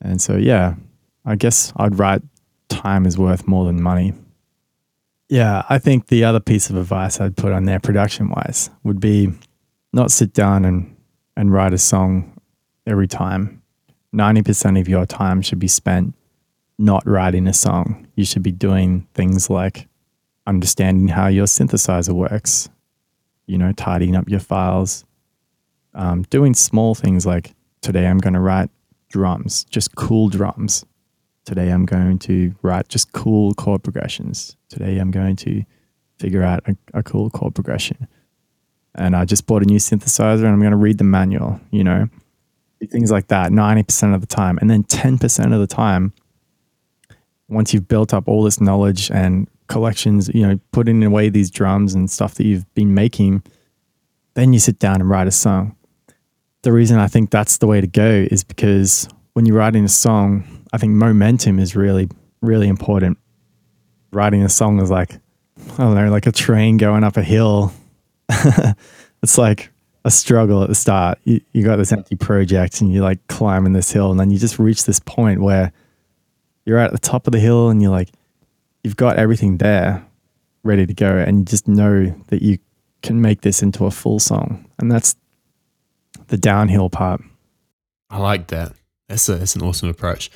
And 0.00 0.20
so, 0.20 0.36
yeah, 0.36 0.74
I 1.24 1.36
guess 1.36 1.72
I'd 1.76 1.98
write 1.98 2.22
time 2.68 3.06
is 3.06 3.18
worth 3.18 3.46
more 3.46 3.64
than 3.64 3.82
money. 3.82 4.14
Yeah, 5.28 5.64
I 5.68 5.78
think 5.78 6.08
the 6.08 6.24
other 6.24 6.40
piece 6.40 6.70
of 6.70 6.76
advice 6.76 7.20
I'd 7.20 7.36
put 7.36 7.52
on 7.52 7.64
there, 7.64 7.80
production 7.80 8.30
wise, 8.30 8.70
would 8.82 9.00
be 9.00 9.32
not 9.92 10.10
sit 10.10 10.32
down 10.32 10.64
and, 10.64 10.96
and 11.36 11.52
write 11.52 11.72
a 11.72 11.78
song 11.78 12.38
every 12.86 13.08
time. 13.08 13.62
90% 14.14 14.78
of 14.78 14.88
your 14.88 15.06
time 15.06 15.40
should 15.40 15.58
be 15.58 15.68
spent 15.68 16.14
not 16.78 17.06
writing 17.06 17.46
a 17.46 17.52
song. 17.52 18.06
You 18.14 18.24
should 18.24 18.42
be 18.42 18.52
doing 18.52 19.06
things 19.14 19.50
like 19.50 19.88
understanding 20.46 21.08
how 21.08 21.28
your 21.28 21.46
synthesizer 21.46 22.12
works, 22.12 22.68
you 23.46 23.58
know, 23.58 23.72
tidying 23.72 24.16
up 24.16 24.28
your 24.28 24.40
files, 24.40 25.04
um, 25.94 26.22
doing 26.24 26.54
small 26.54 26.94
things 26.94 27.26
like 27.26 27.54
today 27.80 28.06
I'm 28.06 28.18
going 28.18 28.34
to 28.34 28.40
write 28.40 28.70
drums, 29.08 29.64
just 29.64 29.94
cool 29.94 30.28
drums. 30.28 30.84
Today 31.44 31.70
I'm 31.70 31.84
going 31.84 32.18
to 32.20 32.54
write 32.62 32.88
just 32.88 33.12
cool 33.12 33.54
chord 33.54 33.82
progressions. 33.82 34.56
Today 34.68 34.98
I'm 34.98 35.10
going 35.10 35.36
to 35.36 35.64
figure 36.18 36.42
out 36.42 36.62
a, 36.66 36.76
a 36.94 37.02
cool 37.02 37.30
chord 37.30 37.54
progression. 37.54 38.08
And 38.94 39.16
I 39.16 39.24
just 39.24 39.46
bought 39.46 39.62
a 39.62 39.66
new 39.66 39.78
synthesizer 39.78 40.44
and 40.44 40.48
I'm 40.48 40.60
going 40.60 40.70
to 40.70 40.76
read 40.76 40.98
the 40.98 41.04
manual, 41.04 41.60
you 41.70 41.82
know, 41.82 42.08
things 42.90 43.10
like 43.10 43.28
that 43.28 43.50
90% 43.50 44.14
of 44.14 44.20
the 44.20 44.26
time. 44.26 44.58
And 44.60 44.68
then 44.68 44.84
10% 44.84 45.52
of 45.52 45.60
the 45.60 45.66
time, 45.66 46.12
once 47.52 47.74
you've 47.74 47.88
built 47.88 48.14
up 48.14 48.26
all 48.26 48.42
this 48.42 48.60
knowledge 48.60 49.10
and 49.10 49.48
collections, 49.68 50.30
you 50.34 50.46
know, 50.46 50.58
putting 50.72 51.02
away 51.04 51.28
these 51.28 51.50
drums 51.50 51.94
and 51.94 52.10
stuff 52.10 52.34
that 52.34 52.46
you've 52.46 52.72
been 52.74 52.94
making, 52.94 53.42
then 54.34 54.52
you 54.52 54.58
sit 54.58 54.78
down 54.78 55.00
and 55.00 55.08
write 55.08 55.26
a 55.26 55.30
song. 55.30 55.76
The 56.62 56.72
reason 56.72 56.98
I 56.98 57.08
think 57.08 57.30
that's 57.30 57.58
the 57.58 57.66
way 57.66 57.80
to 57.80 57.86
go 57.86 58.26
is 58.30 58.44
because 58.44 59.08
when 59.34 59.46
you're 59.46 59.56
writing 59.56 59.84
a 59.84 59.88
song, 59.88 60.44
I 60.72 60.78
think 60.78 60.92
momentum 60.92 61.58
is 61.58 61.76
really, 61.76 62.08
really 62.40 62.68
important. 62.68 63.18
Writing 64.12 64.42
a 64.42 64.48
song 64.48 64.80
is 64.80 64.90
like, 64.90 65.18
I 65.74 65.76
don't 65.78 65.94
know, 65.94 66.10
like 66.10 66.26
a 66.26 66.32
train 66.32 66.76
going 66.76 67.04
up 67.04 67.16
a 67.16 67.22
hill. 67.22 67.72
it's 69.22 69.38
like 69.38 69.70
a 70.04 70.10
struggle 70.10 70.62
at 70.62 70.68
the 70.68 70.74
start. 70.74 71.18
You, 71.24 71.40
you 71.52 71.64
got 71.64 71.76
this 71.76 71.92
empty 71.92 72.16
project 72.16 72.80
and 72.80 72.92
you're 72.92 73.02
like 73.02 73.26
climbing 73.26 73.72
this 73.72 73.90
hill, 73.90 74.10
and 74.10 74.18
then 74.18 74.30
you 74.30 74.38
just 74.38 74.58
reach 74.58 74.84
this 74.84 75.00
point 75.00 75.40
where 75.40 75.72
you're 76.64 76.78
at 76.78 76.92
the 76.92 76.98
top 76.98 77.26
of 77.26 77.32
the 77.32 77.40
hill 77.40 77.68
and 77.68 77.82
you're 77.82 77.90
like, 77.90 78.10
you've 78.82 78.96
got 78.96 79.16
everything 79.16 79.58
there 79.58 80.04
ready 80.64 80.86
to 80.86 80.94
go, 80.94 81.16
and 81.16 81.40
you 81.40 81.44
just 81.44 81.66
know 81.66 82.14
that 82.28 82.42
you 82.42 82.58
can 83.02 83.20
make 83.20 83.40
this 83.40 83.62
into 83.62 83.84
a 83.84 83.90
full 83.90 84.20
song. 84.20 84.64
And 84.78 84.90
that's 84.90 85.16
the 86.28 86.36
downhill 86.36 86.88
part. 86.88 87.20
I 88.10 88.18
like 88.18 88.48
that. 88.48 88.72
That's, 89.08 89.28
a, 89.28 89.36
that's 89.36 89.56
an 89.56 89.62
awesome 89.62 89.88
approach. 89.88 90.30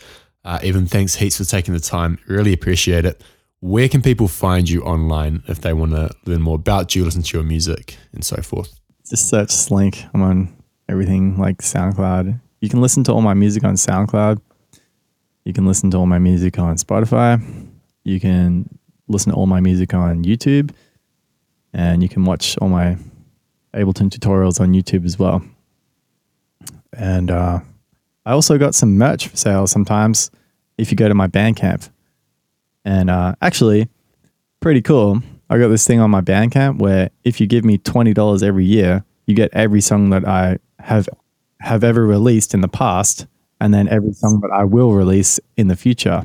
Uh, 0.44 0.58
Evan, 0.62 0.86
thanks 0.86 1.14
heaps 1.14 1.38
for 1.38 1.44
taking 1.44 1.74
the 1.74 1.80
time. 1.80 2.18
Really 2.26 2.52
appreciate 2.52 3.04
it. 3.04 3.22
Where 3.60 3.88
can 3.88 4.02
people 4.02 4.28
find 4.28 4.68
you 4.68 4.82
online 4.82 5.42
if 5.48 5.60
they 5.60 5.72
want 5.72 5.92
to 5.92 6.10
learn 6.24 6.42
more 6.42 6.56
about 6.56 6.94
you, 6.94 7.04
listen 7.04 7.22
to 7.22 7.36
your 7.36 7.44
music, 7.44 7.96
and 8.12 8.24
so 8.24 8.42
forth? 8.42 8.78
Just 9.08 9.28
search 9.28 9.48
Slynk. 9.48 10.08
I'm 10.12 10.22
on 10.22 10.56
everything 10.88 11.38
like 11.38 11.58
SoundCloud. 11.58 12.40
You 12.60 12.68
can 12.68 12.80
listen 12.80 13.04
to 13.04 13.12
all 13.12 13.22
my 13.22 13.34
music 13.34 13.64
on 13.64 13.74
SoundCloud. 13.74 14.40
You 15.46 15.52
can 15.52 15.64
listen 15.64 15.92
to 15.92 15.96
all 15.96 16.06
my 16.06 16.18
music 16.18 16.58
on 16.58 16.74
Spotify. 16.74 17.40
You 18.02 18.18
can 18.18 18.68
listen 19.06 19.30
to 19.30 19.38
all 19.38 19.46
my 19.46 19.60
music 19.60 19.94
on 19.94 20.24
YouTube. 20.24 20.72
And 21.72 22.02
you 22.02 22.08
can 22.08 22.24
watch 22.24 22.58
all 22.58 22.68
my 22.68 22.96
Ableton 23.72 24.10
tutorials 24.10 24.60
on 24.60 24.72
YouTube 24.72 25.04
as 25.04 25.20
well. 25.20 25.44
And 26.92 27.30
uh, 27.30 27.60
I 28.24 28.32
also 28.32 28.58
got 28.58 28.74
some 28.74 28.98
merch 28.98 29.28
for 29.28 29.36
sale 29.36 29.68
sometimes 29.68 30.32
if 30.78 30.90
you 30.90 30.96
go 30.96 31.06
to 31.06 31.14
my 31.14 31.28
Bandcamp. 31.28 31.90
And 32.84 33.08
uh, 33.08 33.36
actually, 33.40 33.88
pretty 34.58 34.82
cool. 34.82 35.22
I 35.48 35.58
got 35.58 35.68
this 35.68 35.86
thing 35.86 36.00
on 36.00 36.10
my 36.10 36.22
Bandcamp 36.22 36.78
where 36.78 37.10
if 37.22 37.40
you 37.40 37.46
give 37.46 37.64
me 37.64 37.78
twenty 37.78 38.12
dollars 38.12 38.42
every 38.42 38.64
year, 38.64 39.04
you 39.26 39.36
get 39.36 39.50
every 39.52 39.80
song 39.80 40.10
that 40.10 40.26
I 40.26 40.58
have 40.80 41.08
have 41.60 41.84
ever 41.84 42.04
released 42.04 42.52
in 42.52 42.62
the 42.62 42.68
past, 42.68 43.26
and 43.60 43.72
then 43.72 43.88
every 43.88 44.12
song 44.12 44.40
that 44.40 44.50
I 44.52 44.64
will 44.64 44.92
release 44.92 45.40
in 45.56 45.68
the 45.68 45.76
future. 45.76 46.24